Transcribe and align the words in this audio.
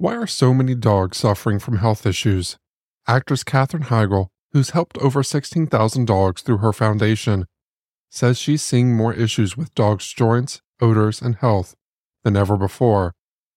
Why 0.00 0.16
are 0.16 0.26
so 0.26 0.54
many 0.54 0.74
dogs 0.74 1.18
suffering 1.18 1.58
from 1.58 1.76
health 1.76 2.06
issues? 2.06 2.56
Actress 3.06 3.44
Katherine 3.44 3.82
Heigl, 3.82 4.28
who's 4.50 4.70
helped 4.70 4.96
over 4.96 5.22
16,000 5.22 6.06
dogs 6.06 6.40
through 6.40 6.56
her 6.56 6.72
foundation, 6.72 7.44
says 8.10 8.38
she's 8.38 8.62
seeing 8.62 8.96
more 8.96 9.12
issues 9.12 9.58
with 9.58 9.74
dogs' 9.74 10.10
joints, 10.14 10.62
odors, 10.80 11.20
and 11.20 11.34
health 11.34 11.74
than 12.24 12.34
ever 12.34 12.56
before. 12.56 13.12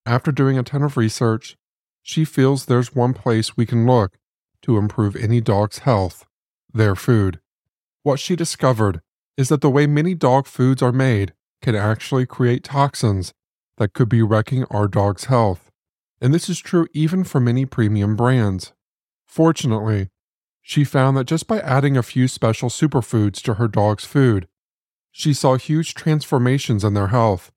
After 0.06 0.34
doing 0.34 0.58
a 0.58 0.64
ton 0.64 0.84
of 0.84 0.98
research, 0.98 1.56
she 2.02 2.26
feels 2.26 2.66
there's 2.66 2.94
one 2.94 3.14
place 3.14 3.56
we 3.56 3.66
can 3.66 3.88
look 3.88 4.18
to 4.64 4.78
improve 4.78 5.16
any 5.16 5.40
dog's 5.40 5.78
health 5.78 6.26
their 6.74 6.94
food. 6.94 7.40
What 8.02 8.20
she 8.20 8.36
discovered 8.36 9.00
is 9.38 9.48
that 9.48 9.62
the 9.62 9.70
way 9.70 9.88
many 9.88 10.14
dog 10.14 10.48
foods 10.48 10.82
are 10.82 10.92
made 10.92 11.34
can 11.62 11.74
actually 11.74 12.26
create 12.26 12.66
toxins 12.66 13.32
that 13.78 13.94
could 13.94 14.10
be 14.10 14.22
wrecking 14.22 14.66
our 14.66 14.90
dog's 14.90 15.26
health 15.26 15.63
and 16.24 16.34
this 16.34 16.48
is 16.48 16.60
true 16.60 16.88
even 16.94 17.26
for 17.26 17.42
many 17.42 17.66
premium 17.66 18.16
brands. 18.16 18.72
Fortunately, 19.28 20.10
she 20.62 20.86
found 20.86 21.18
that 21.18 21.28
just 21.28 21.48
by 21.48 21.60
adding 21.60 21.98
a 21.98 22.02
few 22.02 22.30
special 22.30 22.70
superfoods 22.70 23.42
to 23.42 23.56
her 23.56 23.68
dog's 23.68 24.06
food, 24.06 24.48
she 25.12 25.34
saw 25.34 25.58
huge 25.58 25.94
transformations 25.94 26.86
in 26.86 26.94
their 26.94 27.08
health. 27.08 27.52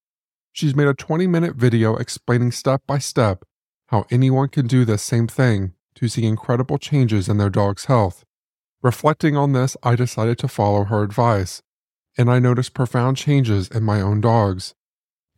She's 0.52 0.74
made 0.74 0.88
a 0.88 0.94
20 0.94 1.28
minute 1.28 1.54
video 1.54 1.94
explaining 1.94 2.50
step 2.50 2.82
by 2.88 2.98
step 2.98 3.44
how 3.86 4.04
anyone 4.10 4.48
can 4.48 4.66
do 4.66 4.84
the 4.84 4.98
same 4.98 5.28
thing 5.28 5.74
to 5.94 6.08
see 6.08 6.26
incredible 6.26 6.76
changes 6.76 7.28
in 7.28 7.38
their 7.38 7.50
dog's 7.50 7.84
health. 7.84 8.24
Reflecting 8.82 9.36
on 9.36 9.52
this, 9.52 9.76
I 9.84 9.94
decided 9.94 10.38
to 10.38 10.48
follow 10.48 10.84
her 10.84 11.04
advice, 11.04 11.62
and 12.18 12.28
I 12.28 12.40
noticed 12.40 12.74
profound 12.74 13.16
changes 13.16 13.68
in 13.68 13.84
my 13.84 14.00
own 14.00 14.20
dogs 14.20 14.74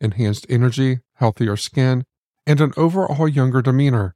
enhanced 0.01 0.45
energy, 0.49 1.01
healthier 1.15 1.57
skin, 1.57 2.05
and 2.49 2.59
an 2.59 2.73
overall 2.75 3.27
younger 3.27 3.61
demeanor. 3.61 4.15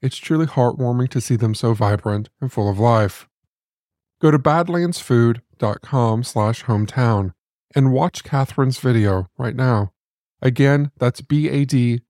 It's 0.00 0.16
truly 0.16 0.46
heartwarming 0.46 1.10
to 1.10 1.20
see 1.20 1.36
them 1.36 1.54
so 1.54 1.74
vibrant 1.74 2.30
and 2.40 2.50
full 2.50 2.70
of 2.70 2.78
life. 2.78 3.28
Go 4.22 4.30
to 4.30 4.38
badlandsfood.com 4.38 6.24
slash 6.24 6.64
hometown 6.64 7.34
and 7.74 7.92
watch 7.92 8.24
Katherine's 8.24 8.78
video 8.78 9.28
right 9.36 9.54
now. 9.54 9.92
Again, 10.40 10.92
that's 10.96 11.20
B-A-D-L-A-N-D-S 11.20 12.02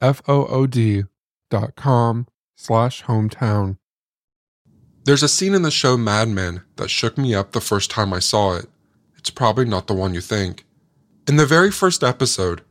F-O-O-D 0.00 1.02
dot 1.50 1.74
com 1.74 2.28
slash 2.56 3.02
hometown. 3.02 3.78
There's 5.02 5.24
a 5.24 5.28
scene 5.28 5.54
in 5.54 5.62
the 5.62 5.72
show 5.72 5.96
Mad 5.96 6.28
Men 6.28 6.62
that 6.76 6.88
shook 6.88 7.18
me 7.18 7.34
up 7.34 7.50
the 7.50 7.60
first 7.60 7.90
time 7.90 8.12
I 8.12 8.20
saw 8.20 8.54
it. 8.54 8.66
It's 9.16 9.30
probably 9.30 9.64
not 9.64 9.88
the 9.88 9.94
one 9.94 10.14
you 10.14 10.20
think. 10.20 10.66
In 11.26 11.34
the 11.34 11.46
very 11.46 11.72
first 11.72 12.04
episode, 12.04 12.62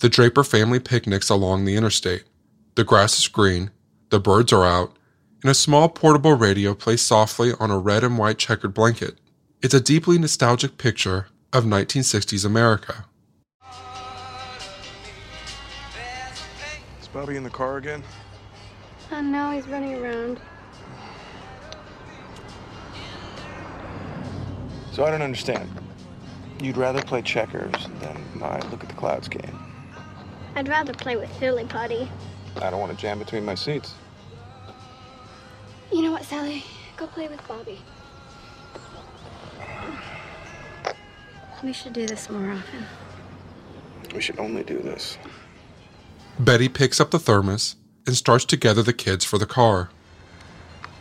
the 0.00 0.08
Draper 0.08 0.44
family 0.44 0.78
picnics 0.78 1.28
along 1.28 1.64
the 1.64 1.74
interstate. 1.74 2.24
The 2.76 2.84
grass 2.84 3.18
is 3.18 3.26
green, 3.26 3.70
the 4.10 4.20
birds 4.20 4.52
are 4.52 4.64
out, 4.64 4.96
and 5.42 5.50
a 5.50 5.54
small 5.54 5.88
portable 5.88 6.34
radio 6.34 6.74
plays 6.74 7.02
softly 7.02 7.52
on 7.58 7.70
a 7.70 7.78
red 7.78 8.04
and 8.04 8.16
white 8.16 8.38
checkered 8.38 8.74
blanket. 8.74 9.18
It's 9.60 9.74
a 9.74 9.80
deeply 9.80 10.18
nostalgic 10.18 10.78
picture 10.78 11.26
of 11.52 11.64
1960s 11.64 12.44
America. 12.44 13.06
Is 17.00 17.08
Bobby 17.12 17.36
in 17.36 17.42
the 17.42 17.50
car 17.50 17.78
again? 17.78 18.04
Uh, 19.10 19.20
no, 19.20 19.50
he's 19.50 19.66
running 19.66 19.96
around. 19.96 20.38
So 24.92 25.04
I 25.04 25.10
don't 25.10 25.22
understand. 25.22 25.68
You'd 26.60 26.76
rather 26.76 27.02
play 27.02 27.22
checkers 27.22 27.72
than 28.00 28.22
my 28.34 28.60
look 28.70 28.82
at 28.82 28.88
the 28.88 28.94
clouds 28.94 29.28
game. 29.28 29.57
I'd 30.58 30.66
rather 30.66 30.92
play 30.92 31.14
with 31.14 31.32
Silly 31.38 31.64
Putty. 31.66 32.10
I 32.56 32.70
don't 32.70 32.80
want 32.80 32.90
to 32.90 32.98
jam 32.98 33.20
between 33.20 33.44
my 33.44 33.54
seats. 33.54 33.94
You 35.92 36.02
know 36.02 36.10
what, 36.10 36.24
Sally? 36.24 36.64
Go 36.96 37.06
play 37.06 37.28
with 37.28 37.40
Bobby. 37.46 37.78
We 41.62 41.72
should 41.72 41.92
do 41.92 42.08
this 42.08 42.28
more 42.28 42.50
often. 42.50 42.84
We 44.12 44.20
should 44.20 44.40
only 44.40 44.64
do 44.64 44.80
this. 44.80 45.16
Betty 46.40 46.68
picks 46.68 47.00
up 47.00 47.12
the 47.12 47.20
thermos 47.20 47.76
and 48.04 48.16
starts 48.16 48.44
to 48.46 48.56
gather 48.56 48.82
the 48.82 48.92
kids 48.92 49.24
for 49.24 49.38
the 49.38 49.46
car. 49.46 49.90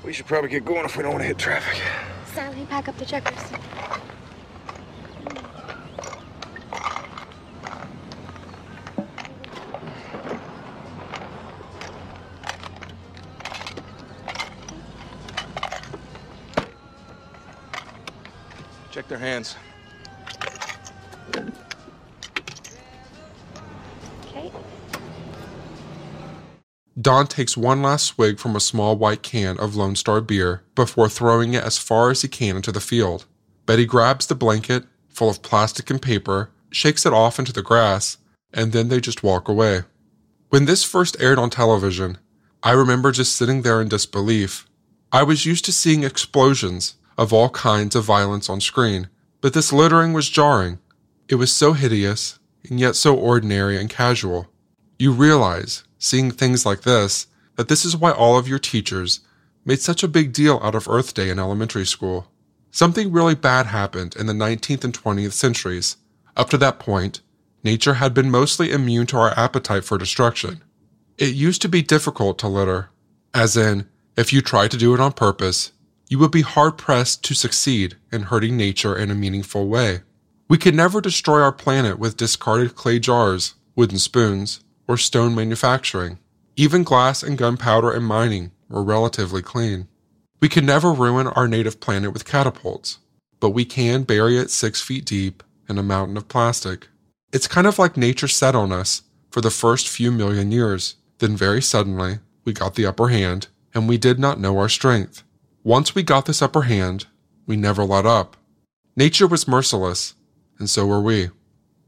We 0.06 0.14
should 0.14 0.28
probably 0.28 0.52
get 0.52 0.66
going 0.66 0.86
if 0.86 0.96
we 0.96 1.02
don't 1.02 1.14
want 1.14 1.24
to 1.24 1.28
hit 1.30 1.40
traffic. 1.40 1.82
Sally, 2.32 2.64
pack 2.70 2.88
up 2.88 2.98
the 3.00 3.06
checkers. 3.06 3.42
Check 18.98 19.10
their 19.10 19.20
hands. 19.20 19.56
Okay. 24.26 24.52
Don 27.00 27.28
takes 27.28 27.56
one 27.56 27.84
last 27.84 28.08
swig 28.08 28.40
from 28.40 28.56
a 28.56 28.60
small 28.60 28.96
white 28.96 29.22
can 29.22 29.60
of 29.60 29.76
Lone 29.76 29.96
Star 29.96 30.20
beer 30.20 30.64
before 30.74 31.10
throwing 31.10 31.54
it 31.54 31.64
as 31.64 31.78
far 31.78 32.10
as 32.10 32.24
he 32.24 32.28
can 32.28 32.56
into 32.56 32.72
the 32.72 32.80
field. 32.82 33.28
Betty 33.68 33.86
grabs 33.86 34.26
the 34.26 34.34
blanket, 34.34 34.86
full 35.10 35.30
of 35.30 35.44
plastic 35.44 35.92
and 35.92 36.02
paper, 36.02 36.50
shakes 36.72 37.06
it 37.06 37.14
off 37.14 37.38
into 37.38 37.54
the 37.54 37.62
grass, 37.62 38.18
and 38.52 38.72
then 38.72 38.88
they 38.88 39.00
just 39.00 39.22
walk 39.22 39.48
away. 39.48 39.84
When 40.50 40.66
this 40.66 40.84
first 40.84 41.16
aired 41.20 41.38
on 41.38 41.52
television, 41.52 42.18
I 42.64 42.72
remember 42.72 43.12
just 43.12 43.36
sitting 43.36 43.62
there 43.62 43.80
in 43.80 43.90
disbelief. 43.90 44.68
I 45.12 45.22
was 45.22 45.46
used 45.46 45.66
to 45.66 45.72
seeing 45.72 46.04
explosions 46.04 46.96
of 47.18 47.34
all 47.34 47.50
kinds 47.50 47.96
of 47.96 48.04
violence 48.04 48.50
on 48.50 48.62
screen, 48.62 49.10
but 49.42 49.54
this 49.54 49.74
littering 49.74 50.14
was 50.14 50.30
jarring. 50.30 50.80
It 51.30 51.36
was 51.36 51.54
so 51.54 51.74
hideous, 51.74 52.40
and 52.70 52.80
yet 52.80 52.96
so 52.96 53.16
ordinary 53.16 53.78
and 53.78 53.90
casual. 53.90 54.48
You 55.00 55.12
realize, 55.12 55.84
seeing 55.98 56.32
things 56.32 56.66
like 56.66 56.82
this, 56.82 57.28
that 57.56 57.68
this 57.68 57.86
is 57.86 57.98
why 57.98 58.12
all 58.12 58.38
of 58.38 58.48
your 58.48 58.60
teachers 58.60 59.22
made 59.66 59.82
such 59.82 60.04
a 60.04 60.08
big 60.08 60.32
deal 60.32 60.60
out 60.64 60.76
of 60.76 60.88
Earth 60.88 61.14
Day 61.14 61.30
in 61.30 61.40
elementary 61.40 61.86
school. 61.86 62.32
Something 62.72 63.12
really 63.12 63.36
bad 63.36 63.68
happened 63.68 64.16
in 64.16 64.28
the 64.28 64.34
19th 64.34 64.84
and 64.84 64.94
20th 64.94 65.34
centuries. 65.34 65.98
Up 66.36 66.50
to 66.52 66.58
that 66.60 66.80
point, 66.80 67.22
nature 67.64 67.96
had 67.96 68.14
been 68.14 68.32
mostly 68.32 68.72
immune 68.72 69.08
to 69.08 69.18
our 69.18 69.38
appetite 69.38 69.84
for 69.84 69.98
destruction. 69.98 70.64
It 71.18 71.34
used 71.34 71.62
to 71.64 71.70
be 71.70 71.82
difficult 71.82 72.38
to 72.40 72.48
litter, 72.48 72.90
as 73.34 73.58
in, 73.58 73.90
if 74.16 74.32
you 74.32 74.42
tried 74.42 74.72
to 74.72 74.78
do 74.78 74.94
it 74.94 75.00
on 75.00 75.12
purpose, 75.12 75.72
you 76.10 76.20
would 76.20 76.32
be 76.32 76.42
hard 76.42 76.78
pressed 76.78 77.24
to 77.26 77.34
succeed 77.34 77.96
in 78.12 78.24
hurting 78.24 78.56
nature 78.56 78.96
in 78.98 79.12
a 79.12 79.16
meaningful 79.16 79.68
way. 79.68 80.02
We 80.50 80.58
could 80.58 80.76
never 80.76 81.02
destroy 81.02 81.42
our 81.42 81.52
planet 81.52 82.00
with 82.00 82.16
discarded 82.16 82.76
clay 82.76 83.00
jars, 83.00 83.56
wooden 83.76 83.98
spoons, 83.98 84.62
or 84.88 84.98
stone 84.98 85.36
manufacturing. 85.36 86.20
Even 86.56 86.84
glass 86.84 87.22
and 87.22 87.38
gunpowder 87.38 87.92
and 87.92 88.06
mining 88.06 88.52
were 88.70 88.84
relatively 88.84 89.42
clean. 89.42 89.88
We 90.40 90.50
could 90.50 90.64
never 90.64 90.94
ruin 90.94 91.28
our 91.28 91.48
native 91.48 91.80
planet 91.80 92.14
with 92.14 92.26
catapults, 92.26 93.00
but 93.40 93.50
we 93.50 93.66
can 93.66 94.04
bury 94.04 94.38
it 94.38 94.50
six 94.50 94.82
feet 94.82 95.06
deep 95.06 95.44
in 95.68 95.78
a 95.78 95.84
mountain 95.84 96.16
of 96.16 96.28
plastic. 96.28 96.88
It's 97.34 97.48
kind 97.48 97.68
of 97.68 97.78
like 97.78 97.98
nature 97.98 98.28
set 98.28 98.56
on 98.56 98.72
us 98.72 99.02
for 99.30 99.42
the 99.42 99.52
first 99.52 99.90
few 99.90 100.12
million 100.12 100.52
years. 100.52 100.96
Then 101.20 101.36
very 101.36 101.62
suddenly, 101.62 102.20
we 102.46 102.54
got 102.54 102.76
the 102.76 102.86
upper 102.86 103.10
hand, 103.10 103.48
and 103.74 103.90
we 103.90 103.98
did 103.98 104.20
not 104.20 104.40
know 104.40 104.58
our 104.58 104.70
strength. 104.70 105.24
Once 105.68 105.94
we 105.94 106.02
got 106.02 106.26
this 106.26 106.42
upper 106.42 106.62
hand, 106.62 107.08
we 107.46 107.58
never 107.58 107.84
let 107.84 108.06
up. 108.06 108.38
Nature 108.96 109.28
was 109.28 109.50
merciless, 109.50 110.14
and 110.60 110.70
so 110.70 110.86
were 110.86 111.02
we. 111.02 111.30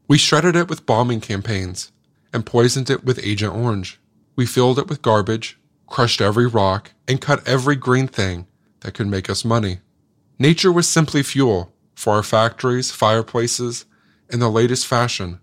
We 0.05 0.17
shredded 0.17 0.53
it 0.57 0.67
with 0.67 0.85
bombing 0.85 1.21
campaigns 1.21 1.93
and 2.33 2.45
poisoned 2.45 2.89
it 2.89 3.05
with 3.05 3.25
Agent 3.25 3.55
Orange. 3.55 3.97
We 4.35 4.45
filled 4.45 4.79
it 4.79 4.89
with 4.89 5.01
garbage, 5.01 5.57
crushed 5.87 6.19
every 6.19 6.45
rock, 6.45 6.91
and 7.07 7.21
cut 7.21 7.47
every 7.47 7.77
green 7.77 8.09
thing 8.09 8.47
that 8.81 8.95
could 8.95 9.07
make 9.07 9.29
us 9.29 9.45
money. 9.45 9.79
Nature 10.37 10.73
was 10.73 10.85
simply 10.85 11.23
fuel 11.23 11.71
for 11.95 12.15
our 12.15 12.23
factories, 12.23 12.91
fireplaces, 12.91 13.85
and 14.29 14.41
the 14.41 14.49
latest 14.49 14.87
fashion. 14.87 15.39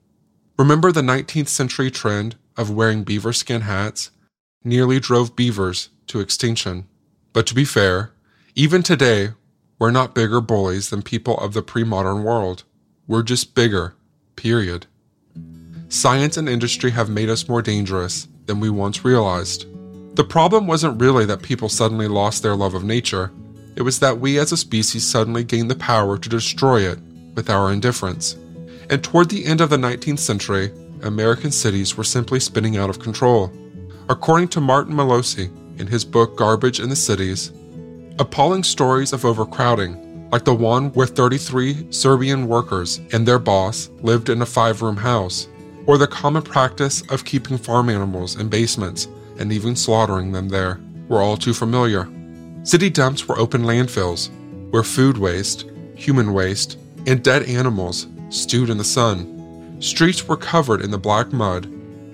Remember 0.59 0.93
the 0.93 1.01
19th 1.01 1.49
century 1.49 1.91
trend 1.91 2.37
of 2.55 2.69
wearing 2.71 3.03
beaver 3.03 3.33
skin 3.33 3.63
hats 3.63 4.11
nearly 4.63 5.01
drove 5.01 5.35
beavers 5.35 5.89
to 6.09 6.21
extinction. 6.21 6.87
But 7.33 7.47
to 7.47 7.55
be 7.55 7.65
fair, 7.65 8.13
even 8.59 8.83
today, 8.83 9.33
we're 9.79 9.91
not 9.91 10.15
bigger 10.15 10.41
bullies 10.41 10.89
than 10.89 11.03
people 11.03 11.37
of 11.37 11.53
the 11.53 11.61
pre 11.61 11.85
modern 11.85 12.25
world. 12.25 12.65
We're 13.07 13.23
just 13.23 13.55
bigger, 13.55 13.95
period. 14.35 14.87
Science 15.91 16.39
and 16.39 16.49
industry 16.49 16.91
have 16.93 17.11
made 17.11 17.29
us 17.29 17.49
more 17.49 17.61
dangerous 17.61 18.27
than 18.47 18.59
we 18.59 18.71
once 18.71 19.05
realized. 19.05 19.67
The 20.17 20.25
problem 20.25 20.67
wasn't 20.67 20.99
really 20.99 21.27
that 21.27 21.43
people 21.43 21.69
suddenly 21.69 22.09
lost 22.09 22.43
their 22.43 22.57
love 22.57 22.73
of 22.73 22.83
nature, 22.83 23.31
it 23.77 23.83
was 23.83 24.01
that 24.01 24.21
we 24.21 24.39
as 24.39 24.53
a 24.53 24.57
species 24.57 25.07
suddenly 25.07 25.45
gained 25.45 25.71
the 25.71 25.77
power 25.77 26.17
to 26.17 26.29
destroy 26.31 26.81
it 26.81 26.99
with 27.35 27.51
our 27.51 27.71
indifference. 27.71 28.37
And 28.89 29.05
toward 29.05 29.29
the 29.29 29.45
end 29.45 29.61
of 29.61 29.69
the 29.69 29.77
19th 29.77 30.19
century, 30.19 30.73
American 31.03 31.53
cities 31.53 31.95
were 31.95 32.05
simply 32.05 32.41
spinning 32.41 32.79
out 32.79 32.89
of 32.89 33.01
control. 33.01 33.53
According 34.09 34.49
to 34.49 34.63
Martin 34.63 34.95
Melosi 34.95 35.51
in 35.79 35.89
his 35.89 36.07
book 36.07 36.37
Garbage 36.37 36.81
in 36.81 36.89
the 36.89 36.97
Cities, 36.97 37.53
appalling 38.19 38.63
stories 38.63 39.13
of 39.13 39.25
overcrowding, 39.25 40.29
like 40.31 40.45
the 40.45 40.55
one 40.55 40.91
where 40.93 41.07
33 41.07 41.93
Serbian 41.93 42.49
workers 42.49 43.01
and 43.13 43.27
their 43.27 43.39
boss 43.39 43.91
lived 44.01 44.29
in 44.29 44.43
a 44.43 44.47
five 44.47 44.83
room 44.83 44.97
house, 44.97 45.49
or 45.87 45.99
the 45.99 46.07
common 46.07 46.43
practice 46.43 47.03
of 47.11 47.25
keeping 47.25 47.59
farm 47.59 47.89
animals 47.89 48.37
in 48.37 48.49
basements 48.49 49.09
and 49.39 49.53
even 49.53 49.77
slaughtering 49.77 50.33
them 50.33 50.49
there, 50.49 50.81
were 51.09 51.21
all 51.21 51.37
too 51.37 51.53
familiar. 51.53 52.09
City 52.65 52.91
dumps 52.91 53.29
were 53.29 53.39
open 53.39 53.63
landfills 53.63 54.31
where 54.71 54.83
food 54.83 55.19
waste, 55.19 55.71
human 55.95 56.33
waste, 56.33 56.79
and 57.07 57.23
dead 57.23 57.43
animals 57.45 58.07
stewed 58.31 58.71
in 58.71 58.79
the 58.79 58.85
sun. 58.85 59.77
Streets 59.81 60.27
were 60.27 60.37
covered 60.37 60.81
in 60.81 60.91
the 60.91 60.99
black 60.99 61.33
mud 61.33 61.67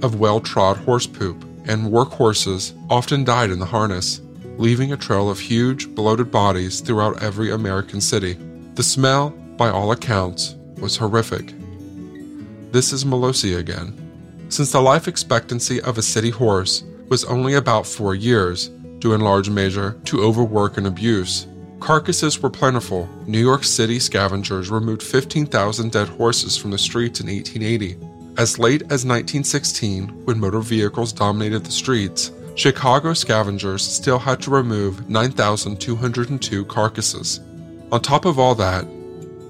of 0.02 0.18
well 0.18 0.40
trod 0.40 0.76
horse 0.78 1.06
poop, 1.06 1.44
and 1.66 1.90
work 1.90 2.10
horses 2.10 2.74
often 2.90 3.24
died 3.24 3.50
in 3.50 3.58
the 3.60 3.64
harness, 3.66 4.20
leaving 4.58 4.92
a 4.92 4.96
trail 4.96 5.30
of 5.30 5.38
huge, 5.38 5.94
bloated 5.94 6.30
bodies 6.30 6.80
throughout 6.80 7.22
every 7.22 7.50
American 7.50 8.00
city. 8.00 8.34
The 8.74 8.82
smell, 8.82 9.30
by 9.56 9.70
all 9.70 9.92
accounts, 9.92 10.56
was 10.78 10.96
horrific. 10.96 11.52
This 12.72 12.92
is 12.92 13.04
Melosi 13.04 13.58
again. 13.58 13.98
Since 14.48 14.72
the 14.72 14.80
life 14.80 15.08
expectancy 15.08 15.80
of 15.80 15.98
a 15.98 16.02
city 16.02 16.30
horse 16.30 16.84
was 17.08 17.24
only 17.24 17.54
about 17.54 17.86
four 17.86 18.14
years, 18.14 18.68
due 18.98 19.14
in 19.14 19.20
large 19.20 19.50
measure 19.50 20.00
to 20.04 20.22
overwork 20.22 20.78
and 20.78 20.86
abuse, 20.86 21.46
Carcasses 21.82 22.40
were 22.40 22.48
plentiful. 22.48 23.08
New 23.26 23.40
York 23.40 23.64
City 23.64 23.98
scavengers 23.98 24.70
removed 24.70 25.02
15,000 25.02 25.90
dead 25.90 26.06
horses 26.06 26.56
from 26.56 26.70
the 26.70 26.78
streets 26.78 27.18
in 27.18 27.26
1880. 27.26 27.98
As 28.38 28.56
late 28.56 28.82
as 28.82 29.04
1916, 29.04 30.24
when 30.24 30.38
motor 30.38 30.60
vehicles 30.60 31.12
dominated 31.12 31.64
the 31.64 31.72
streets, 31.72 32.30
Chicago 32.54 33.14
scavengers 33.14 33.82
still 33.82 34.18
had 34.18 34.40
to 34.42 34.50
remove 34.50 35.08
9,202 35.08 36.64
carcasses. 36.66 37.40
On 37.90 38.00
top 38.00 38.24
of 38.24 38.38
all 38.38 38.54
that, 38.54 38.86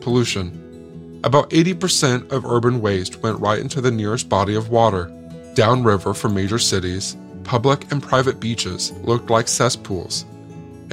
pollution. 0.01 1.21
About 1.25 1.51
80% 1.51 2.31
of 2.33 2.45
urban 2.45 2.81
waste 2.81 3.23
went 3.23 3.41
right 3.41 3.59
into 3.59 3.81
the 3.81 3.91
nearest 3.91 4.29
body 4.29 4.55
of 4.55 4.71
water. 4.71 5.13
Downriver 5.55 6.15
from 6.15 6.35
major 6.35 6.59
cities, 6.59 7.17
public 7.45 7.91
and 7.93 8.03
private 8.03 8.41
beaches 8.41 8.93
looked 9.03 9.31
like 9.31 9.49
cesspools 9.49 10.25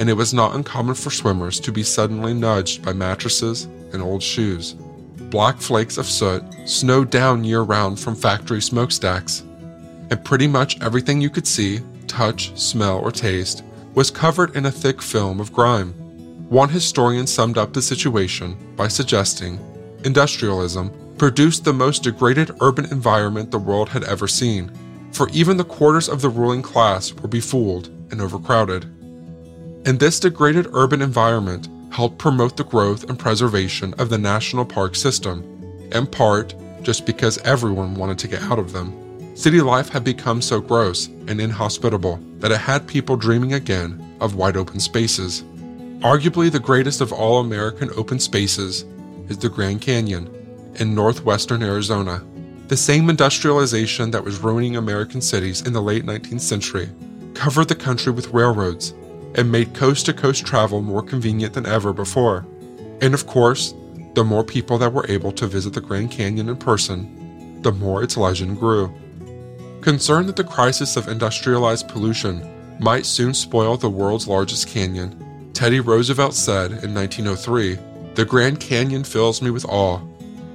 and 0.00 0.08
it 0.08 0.14
was 0.14 0.32
not 0.32 0.54
uncommon 0.54 0.94
for 0.94 1.10
swimmers 1.10 1.60
to 1.60 1.70
be 1.70 1.82
suddenly 1.82 2.32
nudged 2.32 2.82
by 2.82 2.90
mattresses 2.90 3.64
and 3.92 4.00
old 4.00 4.22
shoes. 4.22 4.72
Black 5.28 5.60
flakes 5.60 5.98
of 5.98 6.06
soot 6.06 6.42
snowed 6.64 7.10
down 7.10 7.44
year 7.44 7.60
round 7.60 8.00
from 8.00 8.16
factory 8.16 8.62
smokestacks, 8.62 9.42
and 10.10 10.24
pretty 10.24 10.48
much 10.48 10.80
everything 10.80 11.20
you 11.20 11.28
could 11.28 11.46
see, 11.46 11.80
touch, 12.10 12.56
smell, 12.58 12.98
or 12.98 13.10
taste 13.10 13.64
was 13.94 14.10
covered 14.10 14.56
in 14.56 14.66
a 14.66 14.70
thick 14.70 15.00
film 15.00 15.40
of 15.40 15.52
grime. 15.52 15.92
One 16.48 16.68
historian 16.68 17.26
summed 17.26 17.56
up 17.56 17.72
the 17.72 17.82
situation 17.82 18.56
by 18.76 18.88
suggesting 18.88 19.58
industrialism 20.04 20.90
produced 21.16 21.64
the 21.64 21.72
most 21.72 22.02
degraded 22.02 22.50
urban 22.60 22.86
environment 22.86 23.50
the 23.50 23.58
world 23.58 23.88
had 23.88 24.04
ever 24.04 24.26
seen, 24.26 24.70
for 25.12 25.28
even 25.30 25.56
the 25.56 25.64
quarters 25.64 26.08
of 26.08 26.22
the 26.22 26.28
ruling 26.28 26.62
class 26.62 27.12
were 27.12 27.28
befooled 27.28 27.88
and 28.10 28.20
overcrowded 28.20 28.84
and 29.86 29.98
this 29.98 30.20
degraded 30.20 30.66
urban 30.72 31.00
environment 31.00 31.68
helped 31.90 32.18
promote 32.18 32.56
the 32.56 32.64
growth 32.64 33.08
and 33.08 33.18
preservation 33.18 33.94
of 33.94 34.10
the 34.10 34.18
national 34.18 34.64
park 34.64 34.94
system, 34.94 35.42
in 35.92 36.06
part 36.06 36.54
just 36.82 37.06
because 37.06 37.38
everyone 37.38 37.94
wanted 37.94 38.18
to 38.18 38.28
get 38.28 38.42
out 38.42 38.58
of 38.58 38.72
them. 38.72 38.92
City 39.40 39.62
life 39.62 39.88
had 39.88 40.04
become 40.04 40.42
so 40.42 40.60
gross 40.60 41.06
and 41.06 41.40
inhospitable 41.40 42.18
that 42.40 42.52
it 42.52 42.58
had 42.58 42.86
people 42.86 43.16
dreaming 43.16 43.54
again 43.54 44.14
of 44.20 44.34
wide 44.34 44.54
open 44.54 44.78
spaces. 44.78 45.44
Arguably, 46.00 46.52
the 46.52 46.60
greatest 46.60 47.00
of 47.00 47.10
all 47.10 47.40
American 47.40 47.88
open 47.96 48.20
spaces 48.20 48.84
is 49.30 49.38
the 49.38 49.48
Grand 49.48 49.80
Canyon 49.80 50.28
in 50.74 50.94
northwestern 50.94 51.62
Arizona. 51.62 52.22
The 52.68 52.76
same 52.76 53.08
industrialization 53.08 54.10
that 54.10 54.22
was 54.22 54.40
ruining 54.40 54.76
American 54.76 55.22
cities 55.22 55.66
in 55.66 55.72
the 55.72 55.80
late 55.80 56.04
19th 56.04 56.42
century 56.42 56.90
covered 57.32 57.68
the 57.68 57.74
country 57.74 58.12
with 58.12 58.34
railroads 58.34 58.92
and 59.36 59.50
made 59.50 59.72
coast 59.72 60.04
to 60.04 60.12
coast 60.12 60.44
travel 60.44 60.82
more 60.82 61.02
convenient 61.02 61.54
than 61.54 61.64
ever 61.64 61.94
before. 61.94 62.44
And 63.00 63.14
of 63.14 63.26
course, 63.26 63.72
the 64.12 64.22
more 64.22 64.44
people 64.44 64.76
that 64.76 64.92
were 64.92 65.10
able 65.10 65.32
to 65.32 65.46
visit 65.46 65.72
the 65.72 65.80
Grand 65.80 66.10
Canyon 66.10 66.50
in 66.50 66.58
person, 66.58 67.62
the 67.62 67.72
more 67.72 68.02
its 68.02 68.18
legend 68.18 68.58
grew. 68.58 68.94
Concerned 69.80 70.28
that 70.28 70.36
the 70.36 70.44
crisis 70.44 70.96
of 70.96 71.08
industrialized 71.08 71.88
pollution 71.88 72.46
might 72.78 73.06
soon 73.06 73.32
spoil 73.32 73.78
the 73.78 73.88
world's 73.88 74.28
largest 74.28 74.68
canyon, 74.68 75.50
Teddy 75.54 75.80
Roosevelt 75.80 76.34
said 76.34 76.70
in 76.84 76.92
1903 76.94 77.78
The 78.14 78.26
Grand 78.26 78.60
Canyon 78.60 79.04
fills 79.04 79.40
me 79.40 79.50
with 79.50 79.64
awe. 79.64 80.00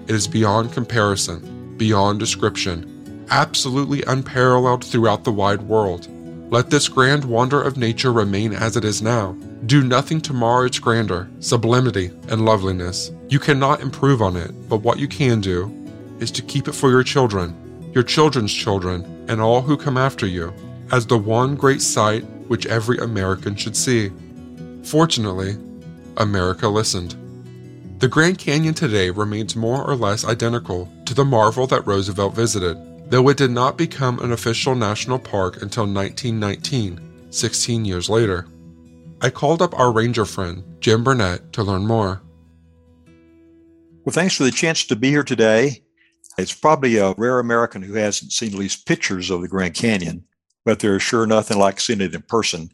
It 0.08 0.14
is 0.14 0.28
beyond 0.28 0.74
comparison, 0.74 1.76
beyond 1.76 2.20
description, 2.20 3.26
absolutely 3.32 4.04
unparalleled 4.04 4.86
throughout 4.86 5.24
the 5.24 5.32
wide 5.32 5.64
world. 5.64 6.08
Let 6.52 6.70
this 6.70 6.88
grand 6.88 7.26
wonder 7.26 7.60
of 7.60 7.78
nature 7.78 8.14
remain 8.14 8.54
as 8.54 8.78
it 8.78 8.86
is 8.86 9.02
now. 9.02 9.32
Do 9.66 9.84
nothing 9.84 10.22
to 10.22 10.34
mar 10.34 10.68
its 10.68 10.78
grandeur, 10.78 11.28
sublimity, 11.40 12.12
and 12.30 12.46
loveliness. 12.46 13.12
You 13.30 13.40
cannot 13.40 13.82
improve 13.82 14.22
on 14.22 14.36
it, 14.38 14.52
but 14.70 14.82
what 14.82 15.00
you 15.00 15.08
can 15.08 15.42
do 15.42 15.74
is 16.20 16.30
to 16.30 16.44
keep 16.44 16.68
it 16.68 16.76
for 16.76 16.92
your 16.92 17.04
children, 17.04 17.56
your 17.96 18.04
children's 18.04 18.54
children, 18.54 19.26
and 19.28 19.42
all 19.42 19.64
who 19.64 19.76
come 19.76 19.98
after 19.98 20.28
you, 20.28 20.54
as 20.92 21.08
the 21.08 21.18
one 21.18 21.56
great 21.56 21.82
sight 21.82 22.24
which 22.48 22.68
every 22.68 23.00
American 23.00 23.56
should 23.56 23.76
see. 23.76 24.12
Fortunately, 24.84 25.58
America 26.18 26.68
listened. 26.68 27.16
The 27.98 28.08
Grand 28.08 28.38
Canyon 28.38 28.76
today 28.76 29.10
remains 29.10 29.56
more 29.56 29.84
or 29.84 29.96
less 29.96 30.24
identical 30.24 30.92
to 31.06 31.16
the 31.16 31.26
marvel 31.26 31.66
that 31.66 31.88
Roosevelt 31.88 32.36
visited 32.36 32.78
though 33.08 33.30
it 33.30 33.38
did 33.38 33.52
not 33.52 33.78
become 33.78 34.20
an 34.20 34.32
official 34.32 34.76
national 34.76 35.20
park 35.20 35.62
until 35.62 35.84
1919, 35.84 37.32
16 37.32 37.86
years 37.86 38.10
later. 38.10 38.48
I 39.22 39.30
called 39.30 39.62
up 39.62 39.78
our 39.78 39.92
ranger 39.92 40.26
friend, 40.26 40.64
Jim 40.80 41.04
Burnett, 41.04 41.54
to 41.54 41.64
learn 41.64 41.86
more. 41.86 42.22
Well, 44.04 44.14
thanks 44.14 44.36
for 44.36 44.44
the 44.44 44.52
chance 44.52 44.86
to 44.86 44.96
be 44.96 45.10
here 45.10 45.24
today. 45.24 45.85
It's 46.38 46.54
probably 46.54 46.98
a 46.98 47.14
rare 47.18 47.40
American 47.40 47.82
who 47.82 47.94
hasn't 47.94 48.34
seen 48.34 48.54
at 48.54 48.60
least 48.60 48.86
pictures 48.86 49.30
of 49.30 49.42
the 49.42 49.48
Grand 49.48 49.74
Canyon, 49.74 50.26
but 50.66 50.80
there's 50.80 51.02
sure 51.02 51.26
nothing 51.26 51.58
like 51.58 51.80
seeing 51.80 52.02
it 52.02 52.14
in 52.14 52.22
person. 52.24 52.70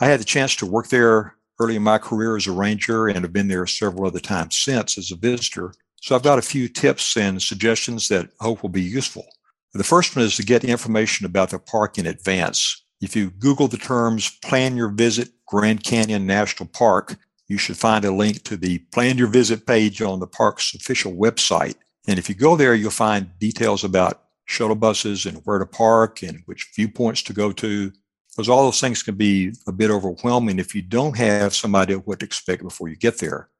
I 0.00 0.06
had 0.06 0.20
the 0.20 0.24
chance 0.24 0.54
to 0.56 0.66
work 0.66 0.88
there 0.88 1.34
early 1.60 1.76
in 1.76 1.82
my 1.82 1.98
career 1.98 2.36
as 2.36 2.46
a 2.46 2.52
ranger 2.52 3.08
and 3.08 3.22
have 3.22 3.32
been 3.32 3.48
there 3.48 3.66
several 3.66 4.06
other 4.06 4.20
times 4.20 4.58
since 4.58 4.98
as 4.98 5.10
a 5.10 5.16
visitor. 5.16 5.74
So 6.00 6.14
I've 6.14 6.22
got 6.22 6.38
a 6.38 6.42
few 6.42 6.68
tips 6.68 7.16
and 7.16 7.40
suggestions 7.40 8.08
that 8.08 8.28
I 8.40 8.44
hope 8.44 8.62
will 8.62 8.70
be 8.70 8.82
useful. 8.82 9.26
The 9.74 9.84
first 9.84 10.14
one 10.14 10.24
is 10.24 10.36
to 10.36 10.44
get 10.44 10.64
information 10.64 11.24
about 11.24 11.50
the 11.50 11.58
park 11.58 11.98
in 11.98 12.06
advance. 12.06 12.84
If 13.00 13.16
you 13.16 13.30
Google 13.30 13.68
the 13.68 13.78
terms 13.78 14.30
plan 14.44 14.76
your 14.76 14.90
visit 14.90 15.30
Grand 15.46 15.82
Canyon 15.82 16.26
National 16.26 16.68
Park, 16.68 17.16
you 17.48 17.58
should 17.58 17.76
find 17.76 18.04
a 18.04 18.12
link 18.12 18.44
to 18.44 18.56
the 18.56 18.78
plan 18.92 19.18
your 19.18 19.28
visit 19.28 19.66
page 19.66 20.02
on 20.02 20.20
the 20.20 20.26
park's 20.26 20.74
official 20.74 21.12
website. 21.12 21.74
And 22.06 22.18
if 22.18 22.28
you 22.28 22.34
go 22.34 22.56
there, 22.56 22.74
you'll 22.74 22.90
find 22.90 23.38
details 23.38 23.84
about 23.84 24.22
shuttle 24.44 24.76
buses 24.76 25.24
and 25.24 25.38
where 25.44 25.58
to 25.58 25.66
park 25.66 26.22
and 26.22 26.42
which 26.46 26.70
viewpoints 26.74 27.22
to 27.22 27.32
go 27.32 27.52
to. 27.52 27.92
Because 28.30 28.48
all 28.48 28.64
those 28.64 28.80
things 28.80 29.02
can 29.02 29.14
be 29.14 29.52
a 29.66 29.72
bit 29.72 29.90
overwhelming 29.90 30.58
if 30.58 30.74
you 30.74 30.82
don't 30.82 31.16
have 31.18 31.54
some 31.54 31.74
idea 31.74 31.98
what 31.98 32.20
to 32.20 32.26
expect 32.26 32.62
before 32.62 32.88
you 32.88 32.96
get 32.96 33.18
there. 33.18 33.50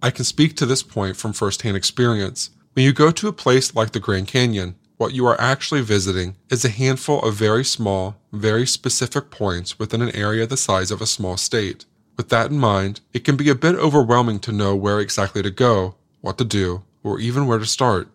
I 0.00 0.10
can 0.10 0.24
speak 0.24 0.56
to 0.56 0.66
this 0.66 0.82
point 0.82 1.16
from 1.16 1.32
firsthand 1.32 1.76
experience. 1.76 2.50
When 2.72 2.84
you 2.84 2.92
go 2.92 3.10
to 3.10 3.28
a 3.28 3.32
place 3.32 3.74
like 3.74 3.92
the 3.92 4.00
Grand 4.00 4.28
Canyon, 4.28 4.74
what 4.96 5.12
you 5.12 5.26
are 5.26 5.40
actually 5.40 5.82
visiting 5.82 6.36
is 6.48 6.64
a 6.64 6.70
handful 6.70 7.20
of 7.22 7.34
very 7.34 7.64
small, 7.64 8.16
very 8.32 8.66
specific 8.66 9.30
points 9.30 9.78
within 9.78 10.00
an 10.00 10.14
area 10.16 10.46
the 10.46 10.56
size 10.56 10.90
of 10.90 11.02
a 11.02 11.06
small 11.06 11.36
state. 11.36 11.84
With 12.16 12.28
that 12.30 12.50
in 12.50 12.58
mind, 12.58 13.00
it 13.12 13.24
can 13.24 13.36
be 13.36 13.48
a 13.50 13.54
bit 13.54 13.74
overwhelming 13.74 14.38
to 14.40 14.52
know 14.52 14.74
where 14.74 15.00
exactly 15.00 15.42
to 15.42 15.50
go, 15.50 15.96
what 16.20 16.38
to 16.38 16.44
do, 16.44 16.84
or 17.04 17.20
even 17.20 17.46
where 17.46 17.58
to 17.58 17.66
start. 17.66 18.08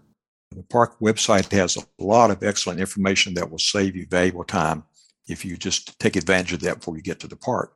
The 0.51 0.63
park 0.63 1.00
website 1.00 1.51
has 1.51 1.77
a 1.77 2.03
lot 2.03 2.32
of 2.32 2.44
excellent 2.44 2.79
information 2.79 3.34
that 3.34 3.51
will 3.51 3.60
save 3.60 3.96
you 3.96 4.06
valuable 4.10 4.46
time 4.46 4.84
if 5.27 5.44
you 5.44 5.58
just 5.58 6.00
take 6.00 6.15
advantage 6.15 6.53
of 6.53 6.62
that 6.62 6.79
before 6.79 6.96
you 6.96 7.03
get 7.03 7.20
to 7.20 7.27
the 7.27 7.36
park. 7.36 7.74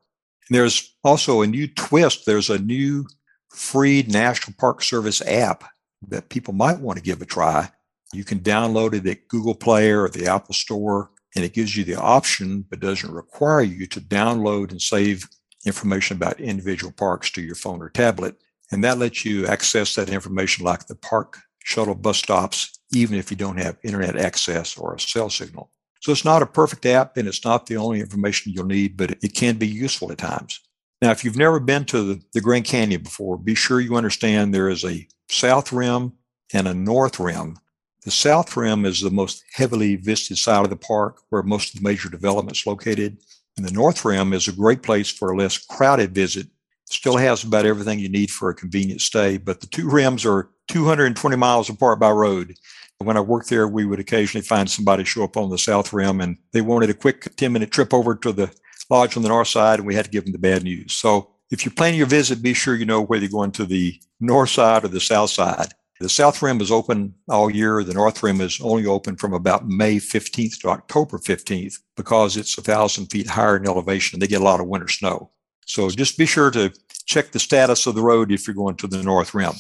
And 0.49 0.57
there's 0.57 0.95
also 1.03 1.41
a 1.41 1.47
new 1.47 1.67
twist. 1.67 2.25
There's 2.25 2.49
a 2.49 2.59
new 2.59 3.05
free 3.49 4.03
National 4.07 4.55
Park 4.57 4.81
Service 4.83 5.21
app 5.21 5.65
that 6.07 6.29
people 6.29 6.53
might 6.53 6.79
want 6.79 6.97
to 6.97 7.03
give 7.03 7.21
a 7.21 7.25
try. 7.25 7.69
You 8.13 8.23
can 8.23 8.39
download 8.39 8.93
it 8.93 9.05
at 9.07 9.27
Google 9.27 9.55
Play 9.55 9.91
or 9.91 10.09
the 10.09 10.27
Apple 10.27 10.53
Store, 10.53 11.11
and 11.35 11.45
it 11.45 11.53
gives 11.53 11.75
you 11.75 11.83
the 11.83 11.95
option, 11.95 12.65
but 12.69 12.79
doesn't 12.79 13.13
require 13.13 13.61
you 13.61 13.85
to 13.87 14.01
download 14.01 14.71
and 14.71 14.81
save 14.81 15.27
information 15.65 16.17
about 16.17 16.39
individual 16.39 16.91
parks 16.91 17.29
to 17.31 17.41
your 17.41 17.55
phone 17.55 17.81
or 17.81 17.89
tablet. 17.89 18.35
And 18.71 18.83
that 18.83 18.97
lets 18.97 19.25
you 19.25 19.45
access 19.47 19.95
that 19.95 20.09
information 20.09 20.65
like 20.65 20.87
the 20.87 20.95
park 20.95 21.39
shuttle 21.63 21.95
bus 21.95 22.17
stops, 22.17 22.79
even 22.93 23.17
if 23.17 23.29
you 23.29 23.37
don't 23.37 23.59
have 23.59 23.77
internet 23.83 24.17
access 24.17 24.77
or 24.77 24.95
a 24.95 24.99
cell 24.99 25.29
signal. 25.29 25.71
So 26.01 26.11
it's 26.11 26.25
not 26.25 26.41
a 26.41 26.47
perfect 26.47 26.85
app 26.85 27.17
and 27.17 27.27
it's 27.27 27.45
not 27.45 27.67
the 27.67 27.77
only 27.77 27.99
information 27.99 28.51
you'll 28.51 28.65
need, 28.65 28.97
but 28.97 29.11
it 29.11 29.35
can 29.35 29.57
be 29.57 29.67
useful 29.67 30.11
at 30.11 30.17
times. 30.17 30.59
Now, 31.01 31.11
if 31.11 31.23
you've 31.23 31.37
never 31.37 31.59
been 31.59 31.85
to 31.85 32.21
the, 32.33 32.41
Grand 32.41 32.65
Canyon 32.65 33.01
before, 33.01 33.37
be 33.37 33.55
sure 33.55 33.79
you 33.79 33.95
understand 33.95 34.53
there 34.53 34.69
is 34.69 34.83
a 34.83 35.07
south 35.29 35.71
rim 35.71 36.13
and 36.53 36.67
a 36.67 36.73
north 36.73 37.19
rim. 37.19 37.57
The 38.03 38.11
south 38.11 38.55
rim 38.57 38.85
is 38.85 39.01
the 39.01 39.11
most 39.11 39.43
heavily 39.53 39.95
visited 39.95 40.37
side 40.37 40.63
of 40.63 40.69
the 40.69 40.75
park 40.75 41.21
where 41.29 41.43
most 41.43 41.73
of 41.73 41.81
the 41.81 41.87
major 41.87 42.09
developments 42.09 42.65
located. 42.65 43.17
And 43.57 43.65
the 43.65 43.71
north 43.71 44.03
rim 44.05 44.33
is 44.33 44.47
a 44.47 44.53
great 44.53 44.81
place 44.81 45.09
for 45.09 45.31
a 45.31 45.37
less 45.37 45.57
crowded 45.57 46.15
visit. 46.15 46.47
Still 46.91 47.15
has 47.17 47.43
about 47.43 47.65
everything 47.65 47.99
you 47.99 48.09
need 48.09 48.29
for 48.29 48.49
a 48.49 48.55
convenient 48.55 48.99
stay, 48.99 49.37
but 49.37 49.61
the 49.61 49.67
two 49.67 49.89
rims 49.89 50.25
are 50.25 50.49
220 50.67 51.35
miles 51.37 51.69
apart 51.69 51.99
by 51.99 52.11
road. 52.11 52.53
When 52.97 53.17
I 53.17 53.21
worked 53.21 53.49
there, 53.49 53.67
we 53.67 53.85
would 53.85 53.99
occasionally 53.99 54.45
find 54.45 54.69
somebody 54.69 55.05
show 55.05 55.23
up 55.23 55.37
on 55.37 55.49
the 55.49 55.57
south 55.57 55.93
rim 55.93 56.21
and 56.21 56.37
they 56.51 56.61
wanted 56.61 56.89
a 56.89 56.93
quick 56.93 57.35
10 57.37 57.51
minute 57.53 57.71
trip 57.71 57.93
over 57.93 58.13
to 58.15 58.31
the 58.31 58.53
lodge 58.89 59.15
on 59.15 59.23
the 59.23 59.29
north 59.29 59.47
side, 59.47 59.79
and 59.79 59.87
we 59.87 59.95
had 59.95 60.05
to 60.05 60.11
give 60.11 60.25
them 60.25 60.33
the 60.33 60.37
bad 60.37 60.63
news. 60.63 60.93
So 60.93 61.31
if 61.49 61.65
you're 61.65 61.73
planning 61.73 61.97
your 61.97 62.07
visit, 62.07 62.43
be 62.43 62.53
sure 62.53 62.75
you 62.75 62.85
know 62.85 63.01
whether 63.01 63.23
you're 63.23 63.31
going 63.31 63.51
to 63.53 63.65
the 63.65 63.97
north 64.19 64.49
side 64.49 64.83
or 64.83 64.89
the 64.89 64.99
south 64.99 65.29
side. 65.29 65.73
The 66.01 66.09
south 66.09 66.41
rim 66.41 66.59
is 66.61 66.71
open 66.71 67.13
all 67.29 67.49
year. 67.49 67.83
The 67.83 67.93
north 67.93 68.21
rim 68.21 68.41
is 68.41 68.59
only 68.61 68.85
open 68.85 69.15
from 69.15 69.33
about 69.33 69.67
May 69.67 69.97
15th 69.97 70.59
to 70.59 70.69
October 70.69 71.19
15th 71.19 71.75
because 71.95 72.37
it's 72.37 72.57
a 72.57 72.61
thousand 72.61 73.07
feet 73.07 73.27
higher 73.27 73.57
in 73.57 73.67
elevation. 73.67 74.15
And 74.15 74.21
they 74.21 74.27
get 74.27 74.41
a 74.41 74.43
lot 74.43 74.59
of 74.59 74.67
winter 74.67 74.87
snow. 74.87 75.29
So 75.65 75.89
just 75.89 76.17
be 76.17 76.25
sure 76.25 76.51
to 76.51 76.73
check 77.05 77.31
the 77.31 77.39
status 77.39 77.87
of 77.87 77.95
the 77.95 78.01
road 78.01 78.31
if 78.31 78.47
you're 78.47 78.55
going 78.55 78.75
to 78.75 78.87
the 78.87 79.03
north 79.03 79.33
rim. 79.33 79.53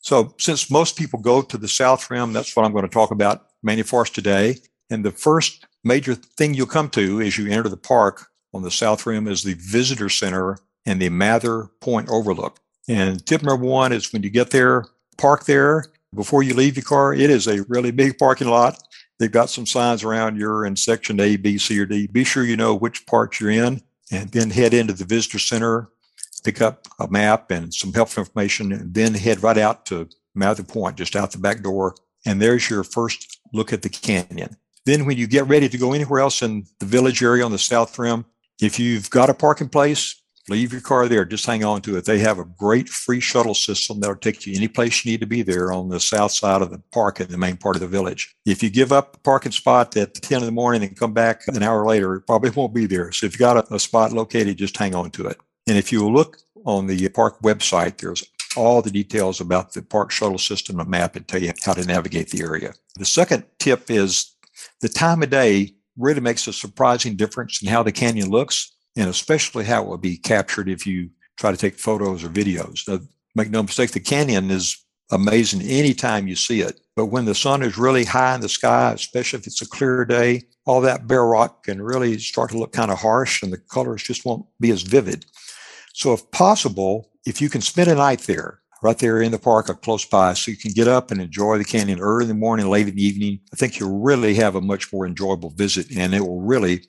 So 0.00 0.34
since 0.38 0.70
most 0.70 0.96
people 0.96 1.20
go 1.20 1.42
to 1.42 1.56
the 1.56 1.68
south 1.68 2.10
rim, 2.10 2.32
that's 2.32 2.54
what 2.56 2.64
I'm 2.64 2.72
going 2.72 2.84
to 2.84 2.90
talk 2.90 3.10
about 3.10 3.46
mainly 3.62 3.84
for 3.84 4.04
today. 4.04 4.56
And 4.90 5.04
the 5.04 5.12
first 5.12 5.66
major 5.84 6.14
thing 6.14 6.54
you'll 6.54 6.66
come 6.66 6.90
to 6.90 7.20
as 7.20 7.38
you 7.38 7.50
enter 7.50 7.68
the 7.68 7.76
park 7.76 8.26
on 8.52 8.62
the 8.62 8.70
south 8.70 9.06
rim 9.06 9.28
is 9.28 9.42
the 9.42 9.54
visitor 9.54 10.08
center 10.08 10.58
and 10.84 11.00
the 11.00 11.08
Mather 11.08 11.68
Point 11.80 12.08
Overlook. 12.08 12.58
And 12.88 13.24
tip 13.24 13.42
number 13.42 13.64
one 13.64 13.92
is 13.92 14.12
when 14.12 14.22
you 14.22 14.30
get 14.30 14.50
there, 14.50 14.84
park 15.16 15.46
there 15.46 15.84
before 16.14 16.42
you 16.42 16.54
leave 16.54 16.76
your 16.76 16.84
car. 16.84 17.14
It 17.14 17.30
is 17.30 17.46
a 17.46 17.62
really 17.68 17.92
big 17.92 18.18
parking 18.18 18.48
lot. 18.48 18.82
They've 19.18 19.30
got 19.30 19.50
some 19.50 19.66
signs 19.66 20.02
around 20.02 20.36
you're 20.36 20.66
in 20.66 20.74
section 20.74 21.20
A, 21.20 21.36
B, 21.36 21.58
C, 21.58 21.78
or 21.78 21.86
D. 21.86 22.08
Be 22.08 22.24
sure 22.24 22.44
you 22.44 22.56
know 22.56 22.74
which 22.74 23.06
part 23.06 23.38
you're 23.38 23.50
in 23.50 23.80
and 24.12 24.30
then 24.30 24.50
head 24.50 24.74
into 24.74 24.92
the 24.92 25.04
visitor 25.04 25.38
center, 25.38 25.88
pick 26.44 26.60
up 26.60 26.86
a 27.00 27.08
map 27.08 27.50
and 27.50 27.72
some 27.72 27.92
helpful 27.92 28.22
information, 28.22 28.72
and 28.72 28.94
then 28.94 29.14
head 29.14 29.42
right 29.42 29.58
out 29.58 29.86
to 29.86 30.08
Mather 30.34 30.62
Point, 30.62 30.96
just 30.96 31.16
out 31.16 31.32
the 31.32 31.38
back 31.38 31.62
door. 31.62 31.96
And 32.24 32.40
there's 32.40 32.70
your 32.70 32.84
first 32.84 33.40
look 33.52 33.72
at 33.72 33.82
the 33.82 33.88
canyon. 33.88 34.56
Then 34.84 35.06
when 35.06 35.16
you 35.16 35.26
get 35.26 35.48
ready 35.48 35.68
to 35.68 35.78
go 35.78 35.92
anywhere 35.92 36.20
else 36.20 36.42
in 36.42 36.66
the 36.78 36.86
village 36.86 37.22
area 37.22 37.44
on 37.44 37.52
the 37.52 37.58
south 37.58 37.98
rim, 37.98 38.24
if 38.60 38.78
you've 38.78 39.10
got 39.10 39.30
a 39.30 39.34
parking 39.34 39.68
place, 39.68 40.21
leave 40.48 40.72
your 40.72 40.80
car 40.80 41.08
there. 41.08 41.24
Just 41.24 41.46
hang 41.46 41.64
on 41.64 41.82
to 41.82 41.96
it. 41.96 42.04
They 42.04 42.18
have 42.18 42.38
a 42.38 42.44
great 42.44 42.88
free 42.88 43.20
shuttle 43.20 43.54
system 43.54 44.00
that'll 44.00 44.16
take 44.16 44.46
you 44.46 44.54
any 44.56 44.68
place 44.68 45.04
you 45.04 45.12
need 45.12 45.20
to 45.20 45.26
be 45.26 45.42
there 45.42 45.72
on 45.72 45.88
the 45.88 46.00
south 46.00 46.32
side 46.32 46.62
of 46.62 46.70
the 46.70 46.82
park 46.90 47.20
in 47.20 47.28
the 47.28 47.38
main 47.38 47.56
part 47.56 47.76
of 47.76 47.80
the 47.80 47.88
village. 47.88 48.34
If 48.44 48.62
you 48.62 48.70
give 48.70 48.92
up 48.92 49.16
a 49.16 49.20
parking 49.20 49.52
spot 49.52 49.96
at 49.96 50.14
10 50.14 50.40
in 50.40 50.46
the 50.46 50.52
morning 50.52 50.82
and 50.82 50.96
come 50.96 51.12
back 51.12 51.42
an 51.48 51.62
hour 51.62 51.86
later, 51.86 52.16
it 52.16 52.26
probably 52.26 52.50
won't 52.50 52.74
be 52.74 52.86
there. 52.86 53.12
So 53.12 53.26
if 53.26 53.34
you've 53.34 53.38
got 53.38 53.70
a, 53.70 53.74
a 53.74 53.78
spot 53.78 54.12
located, 54.12 54.58
just 54.58 54.76
hang 54.76 54.94
on 54.94 55.10
to 55.12 55.26
it. 55.26 55.38
And 55.68 55.78
if 55.78 55.92
you 55.92 56.08
look 56.10 56.38
on 56.64 56.86
the 56.86 57.08
park 57.08 57.40
website, 57.42 57.98
there's 57.98 58.24
all 58.56 58.82
the 58.82 58.90
details 58.90 59.40
about 59.40 59.72
the 59.72 59.82
park 59.82 60.10
shuttle 60.10 60.38
system 60.38 60.80
a 60.80 60.84
map 60.84 61.16
and 61.16 61.26
tell 61.26 61.42
you 61.42 61.52
how 61.64 61.72
to 61.72 61.84
navigate 61.86 62.30
the 62.30 62.42
area. 62.42 62.74
The 62.96 63.04
second 63.04 63.44
tip 63.58 63.90
is 63.90 64.34
the 64.80 64.88
time 64.88 65.22
of 65.22 65.30
day 65.30 65.74
really 65.96 66.20
makes 66.20 66.46
a 66.46 66.52
surprising 66.52 67.16
difference 67.16 67.62
in 67.62 67.68
how 67.68 67.82
the 67.82 67.92
canyon 67.92 68.30
looks 68.30 68.72
and 68.96 69.08
especially 69.08 69.64
how 69.64 69.82
it 69.82 69.88
will 69.88 69.98
be 69.98 70.16
captured 70.16 70.68
if 70.68 70.86
you 70.86 71.10
try 71.38 71.50
to 71.50 71.56
take 71.56 71.78
photos 71.78 72.22
or 72.22 72.28
videos. 72.28 72.86
Now, 72.88 73.00
make 73.34 73.50
no 73.50 73.62
mistake, 73.62 73.92
the 73.92 74.00
canyon 74.00 74.50
is 74.50 74.76
amazing 75.10 75.62
anytime 75.62 76.26
you 76.26 76.36
see 76.36 76.60
it. 76.60 76.80
But 76.94 77.06
when 77.06 77.24
the 77.24 77.34
sun 77.34 77.62
is 77.62 77.78
really 77.78 78.04
high 78.04 78.34
in 78.34 78.40
the 78.40 78.48
sky, 78.48 78.92
especially 78.92 79.38
if 79.38 79.46
it's 79.46 79.62
a 79.62 79.68
clear 79.68 80.04
day, 80.04 80.42
all 80.66 80.80
that 80.82 81.06
bare 81.06 81.24
rock 81.24 81.64
can 81.64 81.80
really 81.80 82.18
start 82.18 82.50
to 82.50 82.58
look 82.58 82.72
kind 82.72 82.90
of 82.90 82.98
harsh 82.98 83.42
and 83.42 83.52
the 83.52 83.58
colors 83.58 84.02
just 84.02 84.24
won't 84.24 84.46
be 84.60 84.70
as 84.70 84.82
vivid. 84.82 85.24
So, 85.94 86.12
if 86.12 86.30
possible, 86.30 87.10
if 87.26 87.40
you 87.40 87.48
can 87.48 87.60
spend 87.60 87.90
a 87.90 87.94
night 87.94 88.20
there, 88.20 88.60
right 88.82 88.98
there 88.98 89.22
in 89.22 89.32
the 89.32 89.38
park 89.38 89.70
or 89.70 89.74
close 89.74 90.04
by, 90.04 90.34
so 90.34 90.50
you 90.50 90.56
can 90.56 90.72
get 90.72 90.88
up 90.88 91.10
and 91.10 91.20
enjoy 91.20 91.56
the 91.56 91.64
canyon 91.64 92.00
early 92.00 92.24
in 92.24 92.28
the 92.28 92.34
morning, 92.34 92.68
late 92.68 92.88
in 92.88 92.96
the 92.96 93.04
evening, 93.04 93.40
I 93.52 93.56
think 93.56 93.78
you'll 93.78 94.00
really 94.00 94.34
have 94.34 94.54
a 94.54 94.60
much 94.60 94.92
more 94.92 95.06
enjoyable 95.06 95.50
visit 95.50 95.90
and 95.96 96.14
it 96.14 96.20
will 96.20 96.40
really 96.40 96.84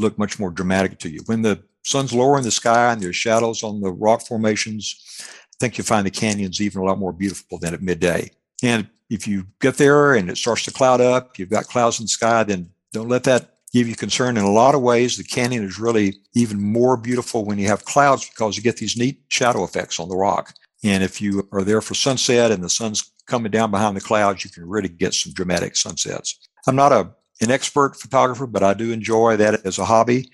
look 0.00 0.18
much 0.18 0.38
more 0.38 0.50
dramatic 0.50 0.98
to 1.00 1.08
you. 1.08 1.20
When 1.26 1.42
the 1.42 1.62
sun's 1.84 2.12
lower 2.12 2.38
in 2.38 2.44
the 2.44 2.50
sky 2.50 2.92
and 2.92 3.00
there's 3.00 3.16
shadows 3.16 3.62
on 3.62 3.80
the 3.80 3.92
rock 3.92 4.22
formations, 4.22 4.96
I 5.20 5.56
think 5.60 5.78
you'll 5.78 5.86
find 5.86 6.06
the 6.06 6.10
canyons 6.10 6.60
even 6.60 6.80
a 6.80 6.84
lot 6.84 6.98
more 6.98 7.12
beautiful 7.12 7.58
than 7.58 7.74
at 7.74 7.82
midday. 7.82 8.30
And 8.62 8.88
if 9.10 9.26
you 9.26 9.46
get 9.60 9.76
there 9.76 10.14
and 10.14 10.30
it 10.30 10.36
starts 10.36 10.64
to 10.64 10.72
cloud 10.72 11.00
up, 11.00 11.38
you've 11.38 11.50
got 11.50 11.66
clouds 11.66 11.98
in 11.98 12.04
the 12.04 12.08
sky, 12.08 12.42
then 12.44 12.70
don't 12.92 13.08
let 13.08 13.24
that 13.24 13.54
give 13.72 13.88
you 13.88 13.94
concern. 13.94 14.36
In 14.36 14.44
a 14.44 14.50
lot 14.50 14.74
of 14.74 14.82
ways, 14.82 15.16
the 15.16 15.24
canyon 15.24 15.64
is 15.64 15.78
really 15.78 16.16
even 16.34 16.60
more 16.60 16.96
beautiful 16.96 17.44
when 17.44 17.58
you 17.58 17.66
have 17.68 17.84
clouds 17.84 18.28
because 18.28 18.56
you 18.56 18.62
get 18.62 18.76
these 18.76 18.96
neat 18.96 19.20
shadow 19.28 19.64
effects 19.64 20.00
on 20.00 20.08
the 20.08 20.16
rock. 20.16 20.54
And 20.84 21.02
if 21.02 21.20
you 21.20 21.48
are 21.52 21.64
there 21.64 21.80
for 21.80 21.94
sunset 21.94 22.50
and 22.50 22.62
the 22.62 22.70
sun's 22.70 23.10
coming 23.26 23.50
down 23.50 23.70
behind 23.70 23.96
the 23.96 24.00
clouds, 24.00 24.44
you 24.44 24.50
can 24.50 24.68
really 24.68 24.88
get 24.88 25.14
some 25.14 25.32
dramatic 25.32 25.76
sunsets. 25.76 26.38
I'm 26.66 26.76
not 26.76 26.92
a 26.92 27.10
an 27.40 27.50
expert 27.50 27.96
photographer, 27.96 28.46
but 28.46 28.62
I 28.62 28.74
do 28.74 28.92
enjoy 28.92 29.36
that 29.36 29.64
as 29.64 29.78
a 29.78 29.84
hobby. 29.84 30.30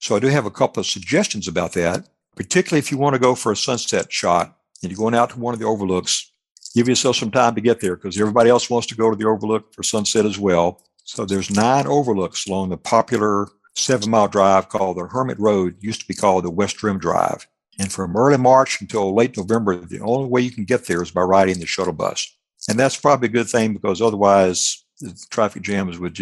So 0.00 0.16
I 0.16 0.20
do 0.20 0.28
have 0.28 0.46
a 0.46 0.50
couple 0.50 0.80
of 0.80 0.86
suggestions 0.86 1.48
about 1.48 1.72
that, 1.72 2.08
particularly 2.36 2.78
if 2.78 2.90
you 2.90 2.98
want 2.98 3.14
to 3.14 3.20
go 3.20 3.34
for 3.34 3.52
a 3.52 3.56
sunset 3.56 4.12
shot 4.12 4.56
and 4.82 4.90
you're 4.90 4.98
going 4.98 5.14
out 5.14 5.30
to 5.30 5.38
one 5.38 5.54
of 5.54 5.60
the 5.60 5.66
overlooks, 5.66 6.30
give 6.74 6.88
yourself 6.88 7.16
some 7.16 7.30
time 7.30 7.54
to 7.54 7.60
get 7.60 7.80
there 7.80 7.96
because 7.96 8.20
everybody 8.20 8.50
else 8.50 8.70
wants 8.70 8.86
to 8.88 8.94
go 8.94 9.10
to 9.10 9.16
the 9.16 9.26
overlook 9.26 9.74
for 9.74 9.82
sunset 9.82 10.24
as 10.24 10.38
well. 10.38 10.82
So 11.04 11.24
there's 11.24 11.50
nine 11.50 11.86
overlooks 11.86 12.46
along 12.46 12.68
the 12.68 12.76
popular 12.76 13.48
seven 13.74 14.10
mile 14.10 14.28
drive 14.28 14.68
called 14.68 14.98
the 14.98 15.06
Hermit 15.06 15.38
Road, 15.38 15.76
used 15.80 16.00
to 16.02 16.08
be 16.08 16.14
called 16.14 16.44
the 16.44 16.50
West 16.50 16.82
Rim 16.82 16.98
Drive. 16.98 17.46
And 17.78 17.92
from 17.92 18.16
early 18.16 18.36
March 18.36 18.80
until 18.80 19.14
late 19.14 19.36
November, 19.36 19.76
the 19.76 20.00
only 20.00 20.28
way 20.28 20.40
you 20.40 20.50
can 20.50 20.64
get 20.64 20.86
there 20.86 21.02
is 21.02 21.12
by 21.12 21.22
riding 21.22 21.60
the 21.60 21.66
shuttle 21.66 21.92
bus. 21.92 22.36
And 22.68 22.78
that's 22.78 22.96
probably 22.96 23.26
a 23.26 23.32
good 23.32 23.48
thing 23.48 23.72
because 23.72 24.02
otherwise 24.02 24.84
the 25.00 25.16
traffic 25.30 25.62
jams 25.62 25.98
would 25.98 26.14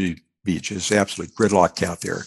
beach. 0.47 0.73
It's 0.73 0.93
absolutely 0.93 1.35
gridlock 1.35 1.83
out 1.83 2.01
there. 2.01 2.25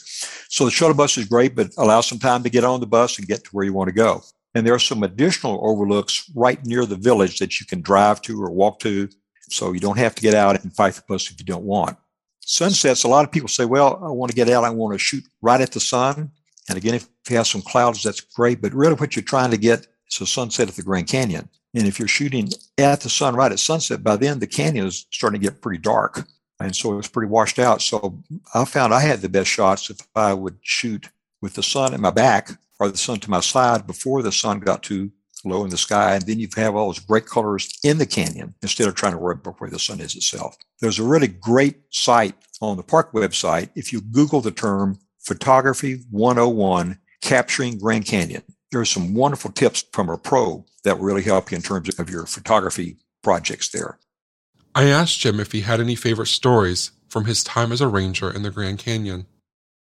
So 0.50 0.66
the 0.66 0.72
shuttle 0.72 0.96
bus 0.96 1.18
is 1.18 1.26
great, 1.26 1.56
but 1.56 1.72
allow 1.78 2.02
some 2.02 2.20
time 2.20 2.44
to 2.44 2.50
get 2.50 2.64
on 2.64 2.80
the 2.80 2.86
bus 2.86 3.18
and 3.18 3.28
get 3.28 3.44
to 3.46 3.50
where 3.52 3.66
you 3.66 3.74
want 3.74 3.88
to 3.88 3.96
go. 3.96 4.22
And 4.54 4.66
there 4.66 4.74
are 4.74 4.80
some 4.80 5.04
additional 5.04 5.60
overlooks 5.64 6.30
right 6.36 6.64
near 6.66 6.86
the 6.86 6.96
village 6.96 7.40
that 7.40 7.60
you 7.60 7.66
can 7.66 7.82
drive 7.82 8.22
to 8.24 8.42
or 8.44 8.52
walk 8.52 8.80
to. 8.80 9.10
So 9.50 9.72
you 9.72 9.80
don't 9.80 9.98
have 9.98 10.16
to 10.16 10.22
get 10.22 10.36
out 10.36 10.62
and 10.64 10.76
fight 10.76 10.94
the 10.96 11.04
bus 11.08 11.32
if 11.32 11.40
you 11.40 11.46
don't 11.46 11.64
want. 11.64 11.98
Sunsets, 12.42 13.04
a 13.04 13.08
lot 13.08 13.26
of 13.26 13.32
people 13.32 13.48
say, 13.48 13.66
well, 13.66 14.00
I 14.04 14.10
want 14.10 14.32
to 14.32 14.36
get 14.36 14.50
out. 14.50 14.64
I 14.64 14.70
want 14.70 14.94
to 14.94 15.00
shoot 15.00 15.24
right 15.42 15.62
at 15.62 15.72
the 15.72 15.80
sun. 15.80 16.32
And 16.68 16.78
again, 16.78 16.96
if 16.96 17.08
you 17.30 17.38
have 17.38 17.48
some 17.48 17.62
clouds, 17.62 18.04
that's 18.04 18.22
great. 18.22 18.62
But 18.62 18.74
really 18.74 18.96
what 18.96 19.16
you're 19.16 19.24
trying 19.24 19.52
to 19.52 19.58
get 19.58 19.88
is 20.12 20.22
a 20.22 20.26
sunset 20.26 20.68
at 20.68 20.76
the 20.76 20.84
Grand 20.84 21.08
Canyon. 21.08 21.48
And 21.76 21.86
if 21.88 22.00
you're 22.00 22.08
shooting 22.08 22.50
at 22.80 23.02
the 23.02 23.10
sun 23.10 23.36
right 23.36 23.52
at 23.52 23.60
sunset, 23.60 24.04
by 24.04 24.16
then 24.16 24.40
the 24.40 24.48
canyon 24.48 24.88
is 24.88 25.06
starting 25.12 25.40
to 25.40 25.48
get 25.48 25.62
pretty 25.62 25.80
dark 25.80 26.28
and 26.60 26.76
so 26.76 26.94
it 26.94 26.98
was 26.98 27.08
pretty 27.08 27.30
washed 27.30 27.60
out. 27.60 27.82
So 27.82 28.20
I 28.54 28.66
found 28.66 28.94
I 28.94 29.02
had 29.02 29.22
the 29.22 29.30
best 29.30 29.50
shots 29.50 29.90
if 29.90 29.98
I 30.16 30.34
would 30.34 30.58
shoot 30.62 31.10
with 31.42 31.54
the 31.54 31.64
sun 31.64 31.94
at 31.94 32.00
my 32.00 32.12
back 32.12 32.52
or 32.80 32.90
the 32.90 32.98
sun 32.98 33.20
to 33.22 33.30
my 33.30 33.40
side 33.40 33.88
before 33.88 34.22
the 34.22 34.32
sun 34.32 34.60
got 34.60 34.84
too 34.84 35.12
low 35.46 35.64
in 35.64 35.70
the 35.70 35.78
sky. 35.78 36.16
And 36.16 36.26
then 36.26 36.40
you 36.40 36.50
have 36.58 36.76
all 36.76 36.88
those 36.88 37.00
bright 37.00 37.26
colors 37.26 37.70
in 37.84 37.98
the 37.98 38.06
canyon 38.06 38.56
instead 38.62 38.88
of 38.88 38.96
trying 38.96 39.14
to 39.14 39.18
worry 39.18 39.36
about 39.40 39.60
where 39.60 39.70
the 39.70 39.80
sun 39.80 40.02
is 40.02 40.16
itself. 40.16 40.58
There's 40.82 41.00
a 41.00 41.04
really 41.04 41.28
great 41.28 41.78
site 41.92 42.36
on 42.62 42.78
the 42.78 42.84
park 42.84 43.14
website. 43.14 43.70
If 43.76 43.94
you 43.94 44.02
Google 44.02 44.42
the 44.42 44.52
term 44.52 45.00
photography 45.20 46.02
101 46.12 47.00
capturing 47.22 47.78
Grand 47.78 48.06
Canyon, 48.06 48.44
there 48.72 48.82
are 48.82 48.86
some 48.86 49.14
wonderful 49.14 49.52
tips 49.52 49.84
from 49.94 50.10
a 50.10 50.18
pro 50.18 50.66
that 50.84 50.98
will 50.98 51.06
really 51.06 51.24
help 51.24 51.52
you 51.52 51.56
in 51.56 51.62
terms 51.62 51.98
of 52.00 52.10
your 52.10 52.26
photography 52.26 52.98
projects 53.24 53.70
there. 53.70 53.98
I 54.76 54.86
asked 54.86 55.20
Jim 55.20 55.40
if 55.40 55.52
he 55.52 55.62
had 55.62 55.80
any 55.80 55.96
favorite 55.96 56.28
stories 56.28 56.92
from 57.08 57.26
his 57.26 57.44
time 57.44 57.72
as 57.72 57.82
a 57.82 57.88
ranger 57.88 58.32
in 58.32 58.44
the 58.44 58.52
Grand 58.52 58.80
Canyon. 58.80 59.26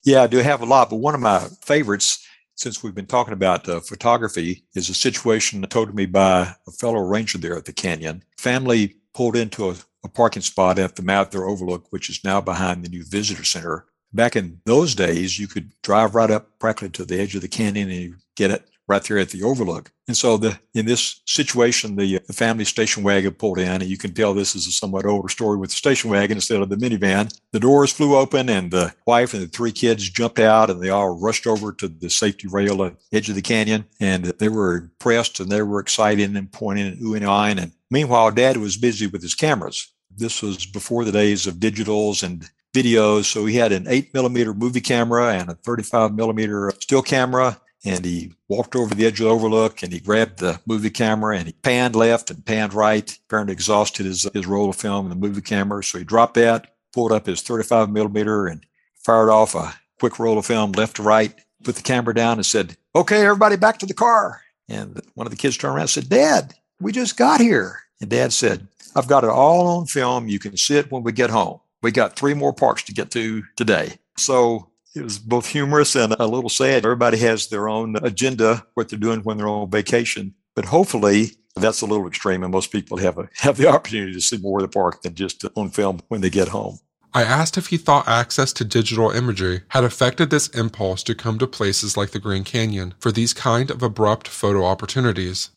Yeah, 0.04 0.23
I 0.23 0.26
do 0.26 0.38
have 0.38 0.62
a 0.62 0.66
lot, 0.66 0.90
but 0.90 0.97
one 0.97 1.14
of 1.14 1.21
my 1.21 1.47
favorites, 1.62 2.26
since 2.54 2.83
we've 2.83 2.95
been 2.95 3.07
talking 3.07 3.35
about 3.35 3.68
uh, 3.68 3.80
photography, 3.80 4.64
is 4.75 4.88
a 4.88 4.95
situation 4.95 5.62
told 5.62 5.88
to 5.88 5.95
me 5.95 6.07
by 6.07 6.54
a 6.66 6.71
fellow 6.71 7.00
ranger 7.00 7.38
there 7.38 7.57
at 7.57 7.66
the 7.66 7.73
canyon. 7.73 8.25
Family 8.38 8.97
pulled 9.14 9.37
into 9.37 9.68
a, 9.68 9.76
a 10.04 10.09
parking 10.09 10.42
spot 10.42 10.78
at 10.78 10.97
the 10.97 11.02
Mather 11.02 11.45
Overlook, 11.45 11.87
which 11.90 12.09
is 12.09 12.25
now 12.25 12.40
behind 12.40 12.85
the 12.85 12.88
new 12.88 13.04
visitor 13.04 13.45
center. 13.45 13.87
Back 14.12 14.37
in 14.37 14.61
those 14.64 14.95
days, 14.95 15.38
you 15.38 15.49
could 15.49 15.73
drive 15.83 16.14
right 16.14 16.30
up 16.30 16.59
practically 16.59 16.90
to 16.90 17.04
the 17.04 17.21
edge 17.21 17.35
of 17.35 17.42
the 17.42 17.49
canyon 17.49 17.90
and 17.90 18.14
get 18.37 18.50
it 18.50 18.64
right 18.88 19.02
there 19.04 19.18
at 19.18 19.30
the 19.30 19.42
overlook. 19.42 19.92
And 20.09 20.16
so 20.16 20.38
the 20.38 20.59
in 20.75 20.87
this 20.87 21.21
situation, 21.26 21.97
the, 21.97 22.18
the 22.26 22.33
family 22.33 22.64
station 22.64 23.02
wagon 23.02 23.35
pulled 23.35 23.59
in, 23.59 23.68
and 23.68 23.85
you 23.85 23.99
can 23.99 24.14
tell 24.14 24.33
this 24.33 24.57
is 24.57 24.66
a 24.66 24.73
somewhat 24.73 25.04
older 25.04 25.28
story 25.28 25.59
with 25.59 25.71
the 25.71 25.76
station 25.76 26.11
wagon 26.11 26.38
instead 26.38 26.62
of 26.62 26.71
the 26.71 26.76
minivan. 26.76 27.33
The 27.52 27.61
doors 27.61 27.92
flew 27.92 28.16
open, 28.16 28.49
and 28.49 28.71
the 28.71 28.95
wife 29.07 29.35
and 29.35 29.42
the 29.42 29.49
three 29.49 29.73
kids 29.73 30.09
jumped 30.09 30.38
out, 30.38 30.71
and 30.71 30.83
they 30.83 30.88
all 30.88 31.21
rushed 31.21 31.47
over 31.47 31.73
to 31.73 31.88
the 31.88 32.09
safety 32.09 32.49
rail 32.49 32.83
at 32.83 32.95
the 33.11 33.16
edge 33.16 33.28
of 33.28 33.35
the 33.35 33.42
canyon, 33.42 33.85
and 34.00 34.25
they 34.25 34.49
were 34.49 34.76
impressed 34.76 35.40
and 35.40 35.50
they 35.50 35.62
were 35.62 35.80
excited 35.80 36.35
and 36.35 36.50
pointing 36.52 36.87
and 36.87 37.00
oohing 37.00 37.18
and 37.18 37.26
eyeing. 37.26 37.59
And 37.59 37.73
meanwhile, 37.90 38.30
Dad 38.30 38.57
was 38.57 38.76
busy 38.76 39.07
with 39.07 39.23
his 39.23 39.35
cameras. 39.35 39.92
This 40.16 40.42
was 40.42 40.64
before 40.66 41.04
the 41.04 41.12
days 41.12 41.47
of 41.47 41.57
digitals 41.57 42.23
and 42.23 42.49
videos. 42.75 43.26
So 43.26 43.47
he 43.47 43.57
had 43.57 43.73
an 43.73 43.87
eight 43.88 44.12
millimeter 44.14 44.54
movie 44.54 44.80
camera 44.80 45.35
and 45.35 45.50
a 45.50 45.54
35 45.54 46.14
millimeter 46.14 46.73
still 46.80 47.02
camera 47.02 47.61
and 47.85 48.04
he 48.04 48.32
walked 48.49 48.75
over 48.75 48.94
the 48.94 49.06
edge 49.06 49.20
of 49.20 49.26
the 49.26 49.30
overlook 49.30 49.82
and 49.82 49.92
he 49.92 50.00
grabbed 50.00 50.38
the 50.38 50.61
movie 50.66 50.90
camera 50.90 51.37
and 51.37 51.47
he 51.47 51.52
panned 51.52 51.94
left 51.94 52.30
and 52.30 52.44
panned 52.44 52.75
right, 52.75 53.18
apparently 53.26 53.52
exhausted 53.52 54.06
his, 54.06 54.28
his 54.35 54.47
roll 54.47 54.70
of 54.70 54.76
film 54.76 55.06
in 55.06 55.11
the 55.11 55.16
movie 55.16 55.40
camera. 55.40 55.82
So 55.85 55.99
he 55.99 56.04
dropped 56.04 56.35
that, 56.35 56.75
pulled 56.92 57.12
up 57.12 57.26
his 57.26 57.42
35 57.42 57.90
millimeter 57.90 58.47
and 58.47 58.64
fired 58.97 59.30
off 59.30 59.54
a 59.54 59.75
quick 60.00 60.18
roll 60.18 60.38
of 60.38 60.47
film 60.47 60.73
left 60.73 60.97
to 60.97 61.02
right, 61.02 61.35
put 61.62 61.76
the 61.76 61.82
camera 61.82 62.14
down 62.14 62.38
and 62.38 62.47
said, 62.47 62.76
okay, 62.94 63.25
everybody 63.25 63.56
back 63.56 63.78
to 63.78 63.87
the 63.87 63.94
car. 63.94 64.42
And 64.68 65.00
one 65.14 65.26
of 65.26 65.30
the 65.30 65.37
kids 65.37 65.56
turned 65.56 65.75
around 65.75 65.82
and 65.82 65.90
said, 65.90 66.08
dad, 66.08 66.54
we 66.80 66.92
just 66.92 67.16
got 67.16 67.40
here. 67.40 67.80
And 68.00 68.11
dad 68.11 68.32
said, 68.32 68.66
I've 68.94 69.08
got 69.08 69.25
it 69.25 69.30
all 69.30 69.66
on 69.66 69.87
film. 69.87 70.28
You 70.28 70.38
can 70.38 70.56
see 70.56 70.76
it 70.76 70.90
when 70.90 71.02
we 71.02 71.12
get 71.12 71.30
home. 71.30 71.61
We 71.82 71.92
got 71.92 72.16
three 72.16 72.35
more 72.35 72.52
parks 72.52 72.82
to 72.85 72.92
get 72.92 73.11
to 73.12 73.44
today. 73.56 73.99
So 74.16 74.67
it 74.99 75.05
was 75.05 75.19
both 75.19 75.47
humorous 75.47 75.95
and 75.95 76.14
a 76.19 76.26
little 76.26 76.50
sad. 76.50 76.85
Everybody 76.85 77.19
has 77.19 77.49
their 77.49 77.69
own 77.69 77.97
agenda, 78.02 78.67
what 78.75 78.88
they're 78.88 78.99
doing 78.99 79.21
when 79.21 79.38
they're 79.38 79.49
on 79.49 79.71
vacation. 79.71 80.35
But 80.55 80.64
hopefully, 80.64 81.33
that's 81.55 81.81
a 81.81 81.87
little 81.87 82.07
extreme, 82.07 82.43
and 82.43 82.52
most 82.52 82.73
people 82.73 82.99
have 82.99 83.19
a, 83.19 83.28
have 83.37 83.57
the 83.57 83.69
opportunity 83.73 84.12
to 84.12 84.21
see 84.21 84.38
more 84.38 84.59
of 84.59 84.62
the 84.62 84.69
park 84.69 85.02
than 85.02 85.14
just 85.14 85.45
on 85.57 85.71
film 85.71 86.00
when 86.09 86.21
they 86.21 86.31
get 86.31 86.49
home. 86.49 86.78
I 87.14 87.23
asked 87.23 87.57
if 87.57 87.69
he 87.69 87.78
thought 87.78 88.07
access 88.07 88.52
to 88.55 88.64
digital 88.64 89.11
imagery 89.11 89.62
had 89.69 89.83
affected 89.83 90.31
this 90.31 90.49
impulse 90.49 91.02
to 91.05 91.14
come 91.14 91.38
to 91.38 91.47
places 91.47 91.97
like 91.97 92.11
the 92.11 92.19
Grand 92.19 92.45
Canyon 92.45 92.95
for 92.99 93.11
these 93.11 93.33
kind 93.33 93.71
of 93.71 93.83
abrupt 93.83 94.28
photo 94.28 94.64
opportunities. 94.64 95.50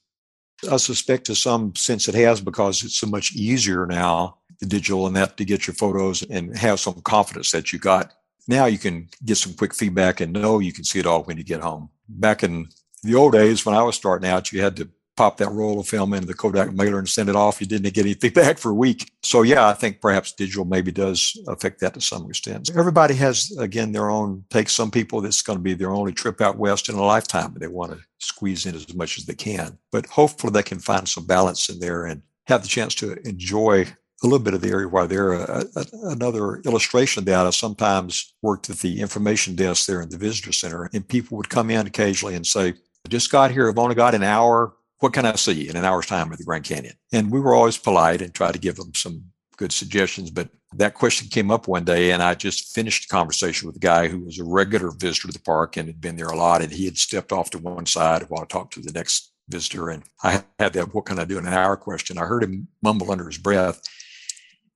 I 0.71 0.77
suspect 0.77 1.25
to 1.25 1.35
some 1.35 1.75
sense 1.75 2.07
it 2.07 2.15
has 2.15 2.39
because 2.39 2.83
it's 2.83 2.99
so 2.99 3.07
much 3.07 3.35
easier 3.35 3.85
now, 3.85 4.37
the 4.59 4.65
digital 4.65 5.07
and 5.07 5.15
that 5.15 5.37
to 5.37 5.45
get 5.45 5.67
your 5.67 5.73
photos 5.73 6.21
and 6.21 6.55
have 6.57 6.79
some 6.79 7.01
confidence 7.01 7.51
that 7.51 7.73
you 7.73 7.79
got 7.79 8.13
now 8.47 8.65
you 8.65 8.77
can 8.77 9.07
get 9.23 9.37
some 9.37 9.53
quick 9.53 9.73
feedback 9.73 10.21
and 10.21 10.33
know 10.33 10.59
you 10.59 10.73
can 10.73 10.83
see 10.83 10.99
it 10.99 11.05
all 11.05 11.23
when 11.23 11.37
you 11.37 11.43
get 11.43 11.61
home. 11.61 11.89
Back 12.09 12.43
in 12.43 12.67
the 13.03 13.15
old 13.15 13.33
days 13.33 13.65
when 13.65 13.75
I 13.75 13.83
was 13.83 13.95
starting 13.95 14.29
out, 14.29 14.51
you 14.51 14.61
had 14.61 14.75
to 14.77 14.89
pop 15.17 15.37
that 15.37 15.51
roll 15.51 15.79
of 15.79 15.87
film 15.87 16.13
into 16.13 16.25
the 16.25 16.33
Kodak 16.33 16.73
mailer 16.73 16.97
and 16.97 17.07
send 17.07 17.29
it 17.29 17.35
off. 17.35 17.61
You 17.61 17.67
didn't 17.67 17.93
get 17.93 18.05
any 18.05 18.13
feedback 18.21 18.57
for 18.57 18.71
a 18.71 18.75
week. 18.75 19.11
So 19.23 19.41
yeah, 19.41 19.67
I 19.67 19.73
think 19.73 20.01
perhaps 20.01 20.31
digital 20.31 20.65
maybe 20.65 20.91
does 20.91 21.39
affect 21.47 21.79
that 21.81 21.93
to 21.93 22.01
some 22.01 22.27
extent. 22.29 22.71
Everybody 22.75 23.13
has 23.15 23.55
again 23.59 23.91
their 23.91 24.09
own 24.09 24.43
take. 24.49 24.69
Some 24.69 24.91
people 24.91 25.21
this 25.21 25.37
is 25.37 25.41
going 25.41 25.59
to 25.59 25.63
be 25.63 25.73
their 25.73 25.91
only 25.91 26.13
trip 26.13 26.41
out 26.41 26.57
west 26.57 26.89
in 26.89 26.95
a 26.95 27.03
lifetime, 27.03 27.55
they 27.59 27.67
want 27.67 27.91
to 27.91 27.99
squeeze 28.19 28.65
in 28.65 28.75
as 28.75 28.93
much 28.93 29.17
as 29.17 29.25
they 29.25 29.35
can. 29.35 29.77
But 29.91 30.05
hopefully 30.07 30.53
they 30.53 30.63
can 30.63 30.79
find 30.79 31.07
some 31.07 31.25
balance 31.25 31.69
in 31.69 31.79
there 31.79 32.05
and 32.05 32.21
have 32.47 32.63
the 32.63 32.67
chance 32.67 32.95
to 32.95 33.13
enjoy 33.27 33.87
a 34.23 34.27
little 34.27 34.39
bit 34.39 34.53
of 34.53 34.61
the 34.61 34.69
area 34.69 34.87
where 34.87 35.07
there. 35.07 35.33
Uh, 35.33 35.63
another 36.03 36.57
illustration 36.57 37.21
of 37.21 37.25
that, 37.25 37.45
I 37.45 37.49
sometimes 37.49 38.33
worked 38.41 38.69
at 38.69 38.77
the 38.77 39.01
information 39.01 39.55
desk 39.55 39.87
there 39.87 40.01
in 40.01 40.09
the 40.09 40.17
visitor 40.17 40.51
center, 40.51 40.89
and 40.93 41.07
people 41.07 41.37
would 41.37 41.49
come 41.49 41.69
in 41.69 41.87
occasionally 41.87 42.35
and 42.35 42.45
say, 42.45 42.69
I 42.69 43.09
just 43.09 43.31
got 43.31 43.51
here, 43.51 43.69
I've 43.69 43.79
only 43.79 43.95
got 43.95 44.15
an 44.15 44.23
hour. 44.23 44.73
What 44.99 45.13
can 45.13 45.25
I 45.25 45.33
see 45.35 45.67
in 45.67 45.75
an 45.75 45.85
hour's 45.85 46.05
time 46.05 46.31
at 46.31 46.37
the 46.37 46.43
Grand 46.43 46.63
Canyon? 46.63 46.93
And 47.11 47.31
we 47.31 47.39
were 47.39 47.55
always 47.55 47.77
polite 47.77 48.21
and 48.21 48.33
try 48.33 48.51
to 48.51 48.59
give 48.59 48.75
them 48.75 48.93
some 48.93 49.23
good 49.57 49.71
suggestions. 49.71 50.29
But 50.29 50.49
that 50.75 50.93
question 50.93 51.27
came 51.27 51.49
up 51.49 51.67
one 51.67 51.83
day, 51.83 52.11
and 52.11 52.21
I 52.21 52.35
just 52.35 52.75
finished 52.75 53.05
a 53.05 53.07
conversation 53.07 53.65
with 53.65 53.75
a 53.75 53.79
guy 53.79 54.07
who 54.07 54.19
was 54.19 54.37
a 54.37 54.43
regular 54.43 54.91
visitor 54.91 55.27
to 55.27 55.33
the 55.33 55.39
park 55.39 55.77
and 55.77 55.87
had 55.87 55.99
been 55.99 56.15
there 56.15 56.27
a 56.27 56.35
lot. 56.35 56.61
And 56.61 56.71
he 56.71 56.85
had 56.85 56.97
stepped 56.97 57.31
off 57.31 57.49
to 57.51 57.57
one 57.57 57.87
side 57.87 58.25
while 58.29 58.43
I 58.43 58.45
talked 58.45 58.73
to 58.73 58.81
the 58.81 58.91
next 58.91 59.33
visitor. 59.49 59.89
And 59.89 60.03
I 60.23 60.43
had 60.59 60.73
that, 60.73 60.93
what 60.93 61.05
can 61.05 61.17
I 61.17 61.25
do 61.25 61.39
in 61.39 61.47
an 61.47 61.53
hour 61.53 61.75
question. 61.75 62.19
I 62.19 62.25
heard 62.25 62.43
him 62.43 62.67
mumble 62.83 63.11
under 63.11 63.25
his 63.25 63.39
breath. 63.39 63.81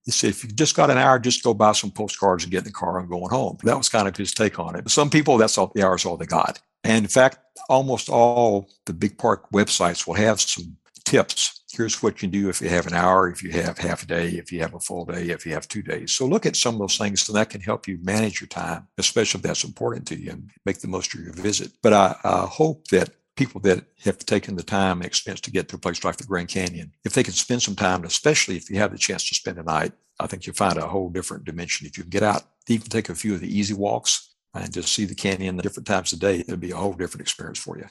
He 0.06 0.12
said, 0.12 0.30
if 0.30 0.44
you 0.44 0.52
just 0.52 0.76
got 0.76 0.92
an 0.92 1.00
hour, 1.00 1.18
just 1.18 1.44
go 1.44 1.54
buy 1.54 1.72
some 1.72 1.90
postcards 1.90 2.44
and 2.44 2.52
get 2.52 2.60
in 2.60 2.66
the 2.66 2.72
car 2.72 3.00
and 3.00 3.10
going 3.10 3.32
home. 3.32 3.58
That 3.64 3.78
was 3.78 3.90
kind 3.90 4.08
of 4.08 4.16
his 4.16 4.34
take 4.34 4.60
on 4.60 4.76
it. 4.76 4.90
Some 4.90 5.10
people, 5.10 5.38
that's 5.38 5.58
all 5.58 5.72
the 5.74 5.84
hours 5.84 6.06
all 6.06 6.16
they 6.16 6.28
got. 6.28 6.62
And 6.84 7.06
in 7.06 7.10
fact, 7.10 7.40
almost 7.70 8.10
all 8.10 8.70
the 8.86 8.94
big 8.94 9.18
park 9.18 9.50
websites 9.52 10.06
will 10.06 10.14
have 10.14 10.40
some 10.40 10.78
tips. 11.06 11.64
Here's 11.72 12.04
what 12.04 12.22
you 12.22 12.28
do 12.28 12.50
if 12.50 12.62
you 12.62 12.70
have 12.70 12.86
an 12.86 12.94
hour, 12.94 13.30
if 13.30 13.42
you 13.42 13.52
have 13.52 13.80
half 13.80 14.04
a 14.04 14.06
day, 14.06 14.30
if 14.30 14.52
you 14.52 14.62
have 14.62 14.76
a 14.76 14.80
full 14.80 15.06
day, 15.06 15.30
if 15.30 15.46
you 15.46 15.54
have 15.54 15.68
two 15.68 15.82
days. 15.82 16.12
So 16.12 16.28
look 16.28 16.46
at 16.46 16.56
some 16.56 16.76
of 16.76 16.80
those 16.80 16.98
things, 16.98 17.28
and 17.28 17.36
that 17.36 17.50
can 17.50 17.62
help 17.62 17.88
you 17.88 17.98
manage 18.02 18.40
your 18.40 18.48
time, 18.48 18.88
especially 18.98 19.40
if 19.40 19.44
that's 19.44 19.64
important 19.64 20.08
to 20.08 20.16
you, 20.16 20.32
and 20.32 20.52
make 20.66 20.80
the 20.80 20.88
most 20.88 21.14
of 21.14 21.22
your 21.22 21.34
visit. 21.34 21.72
But 21.82 21.94
I, 21.94 22.16
I 22.24 22.46
hope 22.46 22.88
that 22.90 23.10
people 23.36 23.62
that 23.62 23.86
have 24.04 24.18
taken 24.20 24.56
the 24.56 24.64
time 24.64 24.98
and 24.98 25.06
expense 25.06 25.42
to 25.42 25.52
get 25.52 25.68
to 25.70 25.76
a 25.76 25.80
place 25.80 26.04
like 26.04 26.18
the 26.18 26.24
Grand 26.24 26.48
Canyon, 26.48 26.92
if 27.04 27.14
they 27.14 27.24
can 27.24 27.34
spend 27.34 27.62
some 27.62 27.76
time, 27.76 28.04
especially 28.04 28.56
if 28.56 28.70
you 28.70 28.78
have 28.78 28.92
the 28.92 28.98
chance 28.98 29.28
to 29.28 29.36
spend 29.36 29.58
a 29.58 29.64
night, 29.64 29.94
I 30.20 30.28
think 30.28 30.46
you'll 30.46 30.56
find 30.56 30.78
a 30.78 30.88
whole 30.88 31.10
different 31.10 31.44
dimension. 31.44 31.86
If 31.86 31.98
you 31.98 32.04
can 32.04 32.10
get 32.10 32.24
out, 32.24 32.44
even 32.68 32.88
take 32.88 33.10
a 33.10 33.16
few 33.16 33.34
of 33.34 33.42
the 33.42 33.58
easy 33.58 33.74
walks 33.74 34.34
and 34.54 34.74
just 34.74 34.94
see 34.94 35.06
the 35.06 35.16
canyon 35.16 35.58
at 35.58 35.64
different 35.64 35.88
times 35.88 36.14
of 36.14 36.20
day, 36.20 36.40
it'll 36.40 36.58
be 36.58 36.72
a 36.72 36.78
whole 36.78 36.94
different 36.94 37.22
experience 37.22 37.60
for 37.60 37.78
you. 37.78 37.86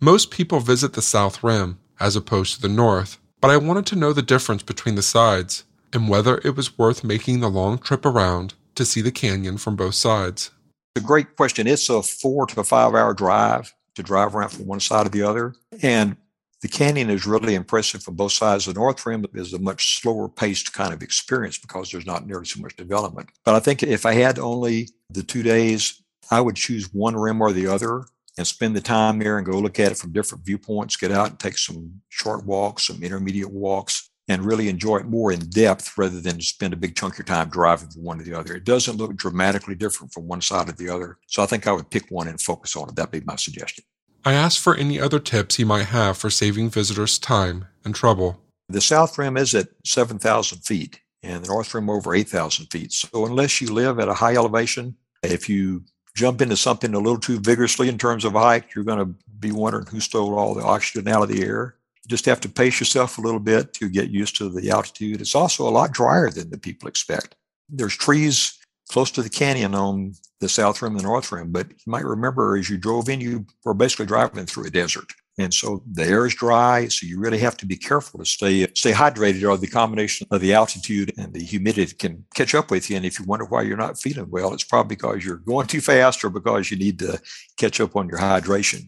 Most 0.00 0.30
people 0.30 0.60
visit 0.60 0.92
the 0.92 1.02
South 1.02 1.42
Rim 1.42 1.78
as 1.98 2.16
opposed 2.16 2.54
to 2.54 2.60
the 2.60 2.68
North, 2.68 3.18
but 3.40 3.50
I 3.50 3.56
wanted 3.56 3.86
to 3.86 3.96
know 3.96 4.12
the 4.12 4.22
difference 4.22 4.62
between 4.62 4.96
the 4.96 5.02
sides 5.02 5.64
and 5.92 6.08
whether 6.08 6.38
it 6.44 6.56
was 6.56 6.76
worth 6.78 7.04
making 7.04 7.40
the 7.40 7.50
long 7.50 7.78
trip 7.78 8.04
around 8.04 8.54
to 8.74 8.84
see 8.84 9.00
the 9.00 9.12
canyon 9.12 9.58
from 9.58 9.76
both 9.76 9.94
sides. 9.94 10.50
It's 10.94 11.04
a 11.04 11.06
great 11.06 11.36
question. 11.36 11.66
It's 11.66 11.88
a 11.88 12.02
four 12.02 12.46
to 12.46 12.64
five 12.64 12.94
hour 12.94 13.14
drive 13.14 13.72
to 13.94 14.02
drive 14.02 14.34
around 14.34 14.50
from 14.50 14.66
one 14.66 14.80
side 14.80 15.04
to 15.04 15.10
the 15.10 15.22
other. 15.22 15.54
And 15.82 16.16
the 16.62 16.68
canyon 16.68 17.10
is 17.10 17.26
really 17.26 17.54
impressive 17.54 18.02
from 18.02 18.14
both 18.14 18.32
sides. 18.32 18.66
The 18.66 18.72
North 18.72 19.04
Rim 19.04 19.26
is 19.34 19.52
a 19.52 19.58
much 19.58 20.00
slower 20.00 20.28
paced 20.28 20.72
kind 20.72 20.94
of 20.94 21.02
experience 21.02 21.58
because 21.58 21.90
there's 21.90 22.06
not 22.06 22.26
nearly 22.26 22.46
so 22.46 22.60
much 22.60 22.76
development. 22.76 23.30
But 23.44 23.56
I 23.56 23.60
think 23.60 23.82
if 23.82 24.06
I 24.06 24.14
had 24.14 24.38
only 24.38 24.88
the 25.10 25.24
two 25.24 25.42
days, 25.42 26.02
I 26.30 26.40
would 26.40 26.56
choose 26.56 26.92
one 26.94 27.16
rim 27.16 27.42
or 27.42 27.52
the 27.52 27.66
other 27.66 28.04
and 28.38 28.46
spend 28.46 28.74
the 28.76 28.80
time 28.80 29.18
there 29.18 29.36
and 29.36 29.46
go 29.46 29.58
look 29.58 29.78
at 29.80 29.92
it 29.92 29.98
from 29.98 30.12
different 30.12 30.44
viewpoints, 30.44 30.96
get 30.96 31.10
out 31.10 31.30
and 31.30 31.38
take 31.38 31.58
some 31.58 32.00
short 32.08 32.46
walks, 32.46 32.86
some 32.86 33.02
intermediate 33.02 33.50
walks, 33.50 34.10
and 34.32 34.44
really 34.44 34.68
enjoy 34.68 34.96
it 34.96 35.06
more 35.06 35.30
in 35.30 35.40
depth 35.50 35.96
rather 35.96 36.20
than 36.20 36.40
spend 36.40 36.72
a 36.72 36.76
big 36.76 36.96
chunk 36.96 37.14
of 37.14 37.18
your 37.18 37.26
time 37.26 37.50
driving 37.50 37.88
from 37.88 38.02
one 38.02 38.18
to 38.18 38.24
the 38.24 38.34
other. 38.34 38.54
It 38.54 38.64
doesn't 38.64 38.96
look 38.96 39.14
dramatically 39.14 39.74
different 39.74 40.12
from 40.12 40.26
one 40.26 40.40
side 40.40 40.66
to 40.66 40.72
the 40.72 40.88
other. 40.88 41.18
So 41.26 41.42
I 41.42 41.46
think 41.46 41.66
I 41.66 41.72
would 41.72 41.90
pick 41.90 42.10
one 42.10 42.28
and 42.28 42.40
focus 42.40 42.74
on 42.74 42.88
it. 42.88 42.96
That'd 42.96 43.10
be 43.10 43.20
my 43.20 43.36
suggestion. 43.36 43.84
I 44.24 44.32
asked 44.32 44.60
for 44.60 44.74
any 44.74 45.00
other 45.00 45.18
tips 45.18 45.56
he 45.56 45.64
might 45.64 45.86
have 45.86 46.16
for 46.16 46.30
saving 46.30 46.70
visitors 46.70 47.18
time 47.18 47.66
and 47.84 47.94
trouble. 47.94 48.40
The 48.68 48.80
South 48.80 49.18
Rim 49.18 49.36
is 49.36 49.54
at 49.54 49.68
7,000 49.84 50.58
feet 50.60 51.00
and 51.22 51.44
the 51.44 51.48
North 51.48 51.74
Rim 51.74 51.90
over 51.90 52.14
8,000 52.14 52.66
feet. 52.66 52.92
So 52.92 53.26
unless 53.26 53.60
you 53.60 53.72
live 53.72 53.98
at 53.98 54.08
a 54.08 54.14
high 54.14 54.34
elevation, 54.34 54.96
if 55.22 55.48
you 55.48 55.84
jump 56.14 56.40
into 56.40 56.56
something 56.56 56.94
a 56.94 56.98
little 56.98 57.18
too 57.18 57.38
vigorously 57.38 57.88
in 57.88 57.98
terms 57.98 58.24
of 58.24 58.32
hike, 58.32 58.74
you're 58.74 58.84
going 58.84 58.98
to 58.98 59.14
be 59.38 59.52
wondering 59.52 59.86
who 59.86 60.00
stole 60.00 60.38
all 60.38 60.54
the 60.54 60.62
oxygen 60.62 61.08
out 61.08 61.22
of 61.22 61.28
the 61.28 61.42
air. 61.42 61.76
Just 62.08 62.26
have 62.26 62.40
to 62.40 62.48
pace 62.48 62.80
yourself 62.80 63.18
a 63.18 63.20
little 63.20 63.40
bit 63.40 63.74
to 63.74 63.88
get 63.88 64.10
used 64.10 64.36
to 64.36 64.48
the 64.48 64.70
altitude. 64.70 65.20
It's 65.20 65.34
also 65.34 65.68
a 65.68 65.70
lot 65.70 65.92
drier 65.92 66.30
than 66.30 66.50
the 66.50 66.58
people 66.58 66.88
expect. 66.88 67.36
There's 67.68 67.96
trees 67.96 68.58
close 68.90 69.10
to 69.12 69.22
the 69.22 69.30
canyon 69.30 69.74
on 69.74 70.14
the 70.40 70.48
south 70.48 70.82
rim 70.82 70.92
and 70.92 71.00
the 71.00 71.04
north 71.04 71.30
rim, 71.32 71.52
but 71.52 71.70
you 71.70 71.76
might 71.86 72.04
remember 72.04 72.56
as 72.56 72.68
you 72.68 72.76
drove 72.76 73.08
in, 73.08 73.20
you 73.20 73.46
were 73.64 73.74
basically 73.74 74.06
driving 74.06 74.44
through 74.44 74.66
a 74.66 74.70
desert. 74.70 75.12
And 75.38 75.54
so 75.54 75.82
the 75.90 76.04
air 76.04 76.26
is 76.26 76.34
dry, 76.34 76.88
so 76.88 77.06
you 77.06 77.18
really 77.18 77.38
have 77.38 77.56
to 77.58 77.66
be 77.66 77.76
careful 77.76 78.20
to 78.20 78.26
stay 78.26 78.66
stay 78.74 78.92
hydrated, 78.92 79.48
or 79.48 79.56
the 79.56 79.66
combination 79.66 80.26
of 80.30 80.42
the 80.42 80.52
altitude 80.52 81.12
and 81.16 81.32
the 81.32 81.42
humidity 81.42 81.94
can 81.94 82.24
catch 82.34 82.54
up 82.54 82.70
with 82.70 82.90
you. 82.90 82.96
And 82.96 83.06
if 83.06 83.18
you 83.18 83.24
wonder 83.24 83.46
why 83.46 83.62
you're 83.62 83.78
not 83.78 83.98
feeling 83.98 84.28
well, 84.28 84.52
it's 84.52 84.64
probably 84.64 84.94
because 84.94 85.24
you're 85.24 85.38
going 85.38 85.68
too 85.68 85.80
fast 85.80 86.22
or 86.22 86.28
because 86.28 86.70
you 86.70 86.76
need 86.76 86.98
to 86.98 87.18
catch 87.56 87.80
up 87.80 87.96
on 87.96 88.08
your 88.08 88.18
hydration. 88.18 88.86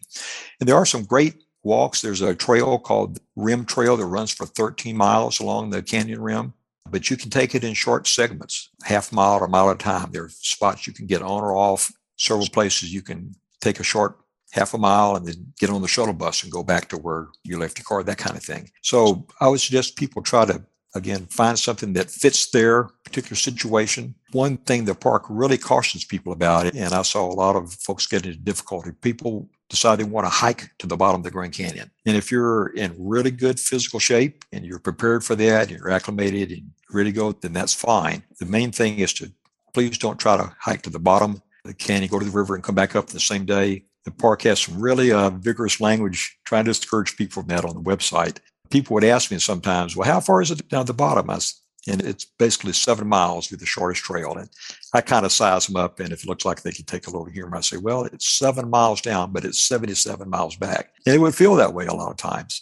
And 0.59 0.69
there 0.69 0.75
are 0.75 0.85
some 0.85 1.03
great 1.03 1.33
walks. 1.65 2.01
There's 2.01 2.21
a 2.21 2.35
trail 2.35 2.77
called 2.79 3.19
Rim 3.35 3.65
Trail 3.65 3.97
that 3.97 4.05
runs 4.05 4.31
for 4.31 4.45
13 4.45 4.95
miles 4.95 5.39
along 5.39 5.71
the 5.71 5.81
canyon 5.81 6.21
rim. 6.21 6.53
but 6.91 7.09
you 7.09 7.17
can 7.17 7.31
take 7.31 7.55
it 7.55 7.63
in 7.63 7.73
short 7.73 8.07
segments, 8.07 8.69
half 8.83 9.11
mile 9.11 9.39
or 9.39 9.47
mile 9.47 9.71
at 9.71 9.77
a 9.77 9.79
time. 9.79 10.11
There 10.11 10.25
are 10.25 10.29
spots 10.29 10.85
you 10.85 10.93
can 10.93 11.07
get 11.07 11.23
on 11.23 11.41
or 11.43 11.55
off, 11.55 11.91
several 12.15 12.47
places 12.47 12.93
you 12.93 13.01
can 13.01 13.33
take 13.59 13.79
a 13.79 13.83
short 13.83 14.19
half 14.51 14.73
a 14.73 14.77
mile 14.77 15.15
and 15.15 15.25
then 15.25 15.53
get 15.59 15.69
on 15.69 15.81
the 15.81 15.87
shuttle 15.87 16.13
bus 16.13 16.43
and 16.43 16.51
go 16.51 16.63
back 16.63 16.87
to 16.89 16.97
where 16.97 17.27
you 17.43 17.57
left 17.57 17.77
your 17.77 17.85
car, 17.85 18.03
that 18.03 18.17
kind 18.17 18.37
of 18.37 18.43
thing. 18.43 18.69
So 18.81 19.27
I 19.41 19.47
would 19.49 19.59
suggest 19.59 19.97
people 19.97 20.21
try 20.21 20.45
to, 20.45 20.63
again, 20.93 21.25
find 21.25 21.59
something 21.59 21.93
that 21.93 22.09
fits 22.09 22.51
their 22.51 22.83
particular 23.03 23.35
situation. 23.35 24.15
One 24.31 24.57
thing 24.57 24.85
the 24.85 24.95
park 24.95 25.25
really 25.27 25.57
cautions 25.57 26.05
people 26.05 26.31
about 26.31 26.73
and 26.73 26.93
I 26.93 27.01
saw 27.01 27.25
a 27.25 27.33
lot 27.33 27.55
of 27.55 27.73
folks 27.73 28.07
get 28.07 28.25
into 28.25 28.37
difficulty, 28.37 28.91
people 29.01 29.49
decide 29.69 29.97
they 29.97 30.03
want 30.03 30.25
to 30.25 30.29
hike 30.29 30.69
to 30.79 30.87
the 30.87 30.97
bottom 30.97 31.21
of 31.21 31.23
the 31.23 31.31
Grand 31.31 31.53
Canyon. 31.53 31.89
And 32.05 32.15
if 32.15 32.31
you're 32.31 32.67
in 32.69 32.95
really 32.97 33.31
good 33.31 33.59
physical 33.59 33.99
shape 33.99 34.45
and 34.51 34.65
you're 34.65 34.79
prepared 34.79 35.23
for 35.23 35.35
that, 35.35 35.69
you're 35.69 35.89
acclimated 35.89 36.51
and 36.51 36.71
ready 36.91 37.11
to 37.11 37.15
go, 37.15 37.31
then 37.31 37.53
that's 37.53 37.73
fine. 37.73 38.23
The 38.39 38.45
main 38.45 38.71
thing 38.71 38.99
is 38.99 39.13
to 39.13 39.31
please 39.73 39.97
don't 39.97 40.19
try 40.19 40.37
to 40.37 40.55
hike 40.59 40.83
to 40.83 40.89
the 40.89 40.99
bottom 40.99 41.31
of 41.31 41.41
the 41.63 41.73
canyon, 41.73 42.09
go 42.09 42.19
to 42.19 42.25
the 42.25 42.31
river 42.31 42.55
and 42.55 42.63
come 42.63 42.75
back 42.75 42.95
up 42.95 43.07
the 43.07 43.19
same 43.19 43.45
day. 43.45 43.85
The 44.05 44.11
park 44.11 44.43
has 44.43 44.61
some 44.61 44.79
really 44.79 45.11
uh, 45.11 45.31
vigorous 45.31 45.81
language 45.81 46.37
trying 46.45 46.65
to 46.65 46.69
discourage 46.69 47.17
people 47.17 47.41
from 47.41 47.47
that 47.47 47.65
on 47.65 47.73
the 47.73 47.81
website. 47.81 48.37
People 48.69 48.93
would 48.93 49.03
ask 49.03 49.31
me 49.31 49.39
sometimes, 49.39 49.95
well, 49.95 50.07
how 50.07 50.19
far 50.19 50.41
is 50.41 50.51
it 50.51 50.69
down 50.69 50.85
the 50.85 50.93
bottom? 50.93 51.29
I 51.29 51.39
and 51.87 52.01
it's 52.01 52.25
basically 52.25 52.73
seven 52.73 53.07
miles 53.07 53.51
with 53.51 53.59
the 53.59 53.65
shortest 53.65 54.03
trail. 54.03 54.33
And 54.33 54.49
I 54.93 55.01
kind 55.01 55.25
of 55.25 55.31
size 55.31 55.67
them 55.67 55.75
up, 55.75 55.99
and 55.99 56.11
if 56.11 56.23
it 56.23 56.27
looks 56.27 56.45
like 56.45 56.61
they 56.61 56.71
can 56.71 56.85
take 56.85 57.07
a 57.07 57.11
little 57.11 57.25
humor, 57.25 57.57
I 57.57 57.61
say, 57.61 57.77
well, 57.77 58.03
it's 58.05 58.27
seven 58.27 58.69
miles 58.69 59.01
down, 59.01 59.31
but 59.31 59.45
it's 59.45 59.61
77 59.61 60.29
miles 60.29 60.55
back. 60.55 60.91
And 61.05 61.15
it 61.15 61.19
would 61.19 61.35
feel 61.35 61.55
that 61.55 61.73
way 61.73 61.85
a 61.85 61.93
lot 61.93 62.11
of 62.11 62.17
times. 62.17 62.61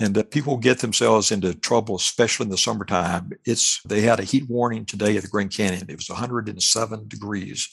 And 0.00 0.16
uh, 0.16 0.22
people 0.24 0.56
get 0.56 0.80
themselves 0.80 1.30
into 1.30 1.54
trouble, 1.54 1.96
especially 1.96 2.44
in 2.44 2.50
the 2.50 2.58
summertime. 2.58 3.32
It's 3.44 3.80
they 3.82 4.00
had 4.00 4.20
a 4.20 4.24
heat 4.24 4.48
warning 4.48 4.84
today 4.84 5.16
at 5.16 5.22
the 5.22 5.28
Grand 5.28 5.52
Canyon. 5.52 5.86
It 5.88 5.96
was 5.96 6.08
107 6.08 7.08
degrees 7.08 7.68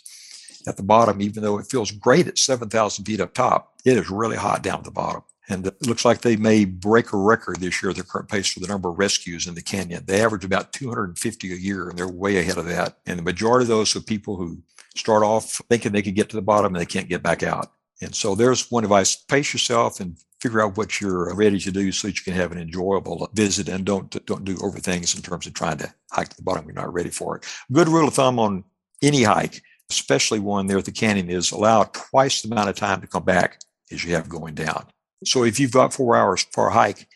at 0.67 0.77
the 0.77 0.83
bottom, 0.83 1.21
even 1.21 1.41
though 1.41 1.57
it 1.57 1.67
feels 1.69 1.91
great 1.91 2.27
at 2.27 2.37
7,000 2.37 3.05
feet 3.05 3.21
up 3.21 3.33
top. 3.33 3.73
It 3.85 3.97
is 3.97 4.09
really 4.09 4.37
hot 4.37 4.61
down 4.61 4.79
at 4.79 4.83
the 4.83 4.91
bottom. 4.91 5.23
And 5.49 5.65
it 5.65 5.87
looks 5.87 6.05
like 6.05 6.21
they 6.21 6.35
may 6.35 6.63
break 6.63 7.11
a 7.11 7.17
record 7.17 7.59
this 7.59 7.81
year, 7.81 7.91
their 7.91 8.03
current 8.03 8.29
pace 8.29 8.51
for 8.51 8.59
the 8.59 8.67
number 8.67 8.89
of 8.89 8.99
rescues 8.99 9.47
in 9.47 9.55
the 9.55 9.63
canyon. 9.63 10.03
They 10.05 10.21
average 10.21 10.45
about 10.45 10.73
250 10.73 11.51
a 11.51 11.55
year, 11.55 11.89
and 11.89 11.97
they're 11.97 12.07
way 12.07 12.37
ahead 12.37 12.59
of 12.59 12.67
that. 12.67 12.99
And 13.07 13.17
the 13.17 13.23
majority 13.23 13.63
of 13.63 13.69
those 13.69 13.95
are 13.95 14.01
people 14.01 14.35
who 14.35 14.61
start 14.95 15.23
off 15.23 15.59
thinking 15.69 15.91
they 15.91 16.03
can 16.03 16.13
get 16.13 16.29
to 16.29 16.35
the 16.35 16.41
bottom 16.41 16.73
and 16.73 16.81
they 16.81 16.85
can't 16.85 17.09
get 17.09 17.23
back 17.23 17.41
out. 17.41 17.71
And 18.01 18.15
so 18.15 18.35
there's 18.35 18.69
one 18.71 18.83
advice 18.83 19.15
pace 19.15 19.53
yourself 19.53 19.99
and 19.99 20.17
figure 20.39 20.61
out 20.61 20.77
what 20.77 21.01
you're 21.01 21.33
ready 21.35 21.59
to 21.59 21.71
do 21.71 21.91
so 21.91 22.07
that 22.07 22.17
you 22.17 22.23
can 22.23 22.33
have 22.33 22.51
an 22.51 22.57
enjoyable 22.57 23.29
visit 23.33 23.67
and 23.67 23.85
don't 23.85 24.25
don't 24.25 24.45
do 24.45 24.57
over 24.61 24.79
things 24.79 25.15
in 25.15 25.21
terms 25.21 25.45
of 25.45 25.53
trying 25.53 25.77
to 25.77 25.93
hike 26.11 26.29
to 26.29 26.37
the 26.37 26.43
bottom 26.43 26.65
you're 26.65 26.73
not 26.73 26.93
ready 26.93 27.09
for 27.09 27.35
it. 27.35 27.45
Good 27.71 27.89
rule 27.89 28.07
of 28.07 28.13
thumb 28.13 28.39
on 28.39 28.63
any 29.01 29.23
hike, 29.23 29.61
especially 29.89 30.39
one 30.39 30.67
there 30.67 30.77
at 30.77 30.85
the 30.85 30.91
canyon, 30.91 31.29
is 31.29 31.51
allow 31.51 31.83
twice 31.83 32.41
the 32.41 32.51
amount 32.51 32.69
of 32.69 32.75
time 32.75 33.01
to 33.01 33.07
come 33.07 33.23
back 33.23 33.59
as 33.91 34.03
you 34.03 34.15
have 34.15 34.29
going 34.29 34.55
down. 34.55 34.85
So 35.23 35.43
if 35.43 35.59
you've 35.59 35.71
got 35.71 35.93
four 35.93 36.15
hours 36.15 36.45
for 36.51 36.67
a 36.67 36.73
hike, 36.73 37.07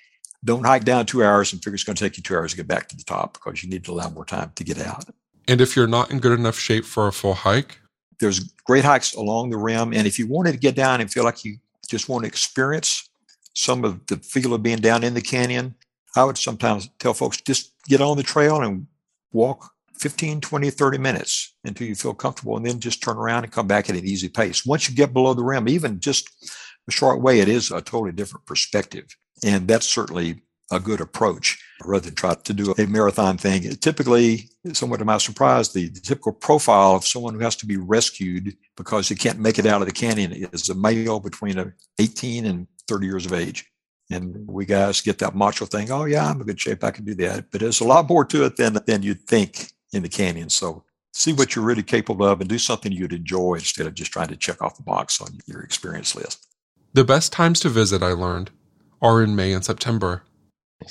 don't 0.43 0.65
hike 0.65 0.83
down 0.83 1.05
two 1.05 1.23
hours 1.23 1.53
and 1.53 1.63
figure 1.63 1.75
it's 1.75 1.83
going 1.83 1.95
to 1.95 2.03
take 2.03 2.17
you 2.17 2.23
two 2.23 2.35
hours 2.35 2.51
to 2.51 2.57
get 2.57 2.67
back 2.67 2.89
to 2.89 2.97
the 2.97 3.03
top 3.03 3.33
because 3.33 3.63
you 3.63 3.69
need 3.69 3.85
to 3.85 3.91
allow 3.91 4.09
more 4.09 4.25
time 4.25 4.51
to 4.55 4.63
get 4.63 4.79
out. 4.79 5.05
And 5.47 5.61
if 5.61 5.75
you're 5.75 5.87
not 5.87 6.11
in 6.11 6.19
good 6.19 6.37
enough 6.37 6.57
shape 6.57 6.85
for 6.85 7.07
a 7.07 7.13
full 7.13 7.33
hike, 7.33 7.79
there's 8.19 8.39
great 8.65 8.83
hikes 8.83 9.13
along 9.13 9.49
the 9.49 9.57
rim. 9.57 9.93
And 9.93 10.05
if 10.05 10.19
you 10.19 10.27
wanted 10.27 10.53
to 10.53 10.57
get 10.57 10.75
down 10.75 11.01
and 11.01 11.11
feel 11.11 11.23
like 11.23 11.43
you 11.43 11.57
just 11.89 12.09
want 12.09 12.23
to 12.23 12.27
experience 12.27 13.09
some 13.53 13.83
of 13.83 14.05
the 14.07 14.17
feel 14.17 14.53
of 14.53 14.63
being 14.63 14.79
down 14.79 15.03
in 15.03 15.13
the 15.13 15.21
canyon, 15.21 15.75
I 16.15 16.23
would 16.23 16.37
sometimes 16.37 16.89
tell 16.99 17.13
folks 17.13 17.41
just 17.41 17.73
get 17.87 18.01
on 18.01 18.17
the 18.17 18.23
trail 18.23 18.61
and 18.61 18.87
walk 19.31 19.71
15, 19.97 20.41
20, 20.41 20.69
30 20.69 20.97
minutes 20.97 21.53
until 21.63 21.87
you 21.87 21.95
feel 21.95 22.13
comfortable 22.13 22.57
and 22.57 22.65
then 22.65 22.79
just 22.79 23.01
turn 23.01 23.17
around 23.17 23.43
and 23.43 23.53
come 23.53 23.67
back 23.67 23.89
at 23.89 23.95
an 23.95 24.05
easy 24.05 24.29
pace. 24.29 24.65
Once 24.65 24.89
you 24.89 24.95
get 24.95 25.13
below 25.13 25.33
the 25.33 25.43
rim, 25.43 25.67
even 25.67 25.99
just 25.99 26.29
a 26.87 26.91
short 26.91 27.21
way, 27.21 27.39
it 27.39 27.49
is 27.49 27.71
a 27.71 27.81
totally 27.81 28.11
different 28.11 28.45
perspective. 28.45 29.05
And 29.45 29.67
that's 29.67 29.87
certainly 29.87 30.41
a 30.71 30.79
good 30.79 31.01
approach 31.01 31.61
rather 31.83 32.05
than 32.05 32.15
try 32.15 32.33
to 32.33 32.53
do 32.53 32.73
a 32.77 32.85
marathon 32.87 33.37
thing. 33.37 33.63
Typically, 33.77 34.49
somewhat 34.73 34.97
to 34.97 35.05
my 35.05 35.17
surprise, 35.17 35.71
the, 35.71 35.89
the, 35.89 35.99
typical 35.99 36.31
profile 36.31 36.95
of 36.95 37.05
someone 37.05 37.33
who 37.33 37.41
has 37.41 37.55
to 37.57 37.65
be 37.65 37.77
rescued 37.77 38.55
because 38.77 39.07
he 39.09 39.15
can't 39.15 39.39
make 39.39 39.59
it 39.59 39.65
out 39.65 39.81
of 39.81 39.87
the 39.87 39.93
canyon 39.93 40.31
is 40.31 40.69
a 40.69 40.75
male 40.75 41.19
between 41.19 41.59
uh, 41.59 41.69
18 41.99 42.45
and 42.45 42.67
30 42.87 43.05
years 43.05 43.25
of 43.25 43.33
age. 43.33 43.65
And 44.09 44.47
we 44.47 44.65
guys 44.65 45.01
get 45.01 45.19
that 45.19 45.35
macho 45.35 45.65
thing. 45.65 45.91
Oh 45.91 46.05
yeah, 46.05 46.29
I'm 46.29 46.41
in 46.41 46.47
good 46.47 46.59
shape. 46.59 46.83
I 46.83 46.91
can 46.91 47.05
do 47.05 47.15
that. 47.15 47.51
But 47.51 47.61
there's 47.61 47.81
a 47.81 47.85
lot 47.85 48.09
more 48.09 48.25
to 48.25 48.45
it 48.45 48.57
than 48.57 48.77
than 48.85 49.01
you'd 49.01 49.27
think 49.27 49.71
in 49.91 50.03
the 50.03 50.09
canyon. 50.09 50.49
So 50.49 50.83
see 51.13 51.33
what 51.33 51.55
you're 51.55 51.65
really 51.65 51.83
capable 51.83 52.25
of 52.25 52.41
and 52.41 52.49
do 52.49 52.57
something 52.57 52.91
you'd 52.91 53.13
enjoy 53.13 53.55
instead 53.55 53.87
of 53.87 53.93
just 53.93 54.11
trying 54.11 54.27
to 54.27 54.35
check 54.35 54.61
off 54.61 54.77
the 54.77 54.83
box 54.83 55.21
on 55.21 55.29
your 55.45 55.61
experience 55.61 56.15
list. 56.15 56.47
The 56.95 57.03
best 57.03 57.33
times 57.33 57.59
to 57.61 57.69
visit, 57.69 58.03
I 58.03 58.09
learned, 58.09 58.51
are 59.01 59.23
in 59.23 59.35
May 59.35 59.51
and 59.51 59.65
September. 59.65 60.21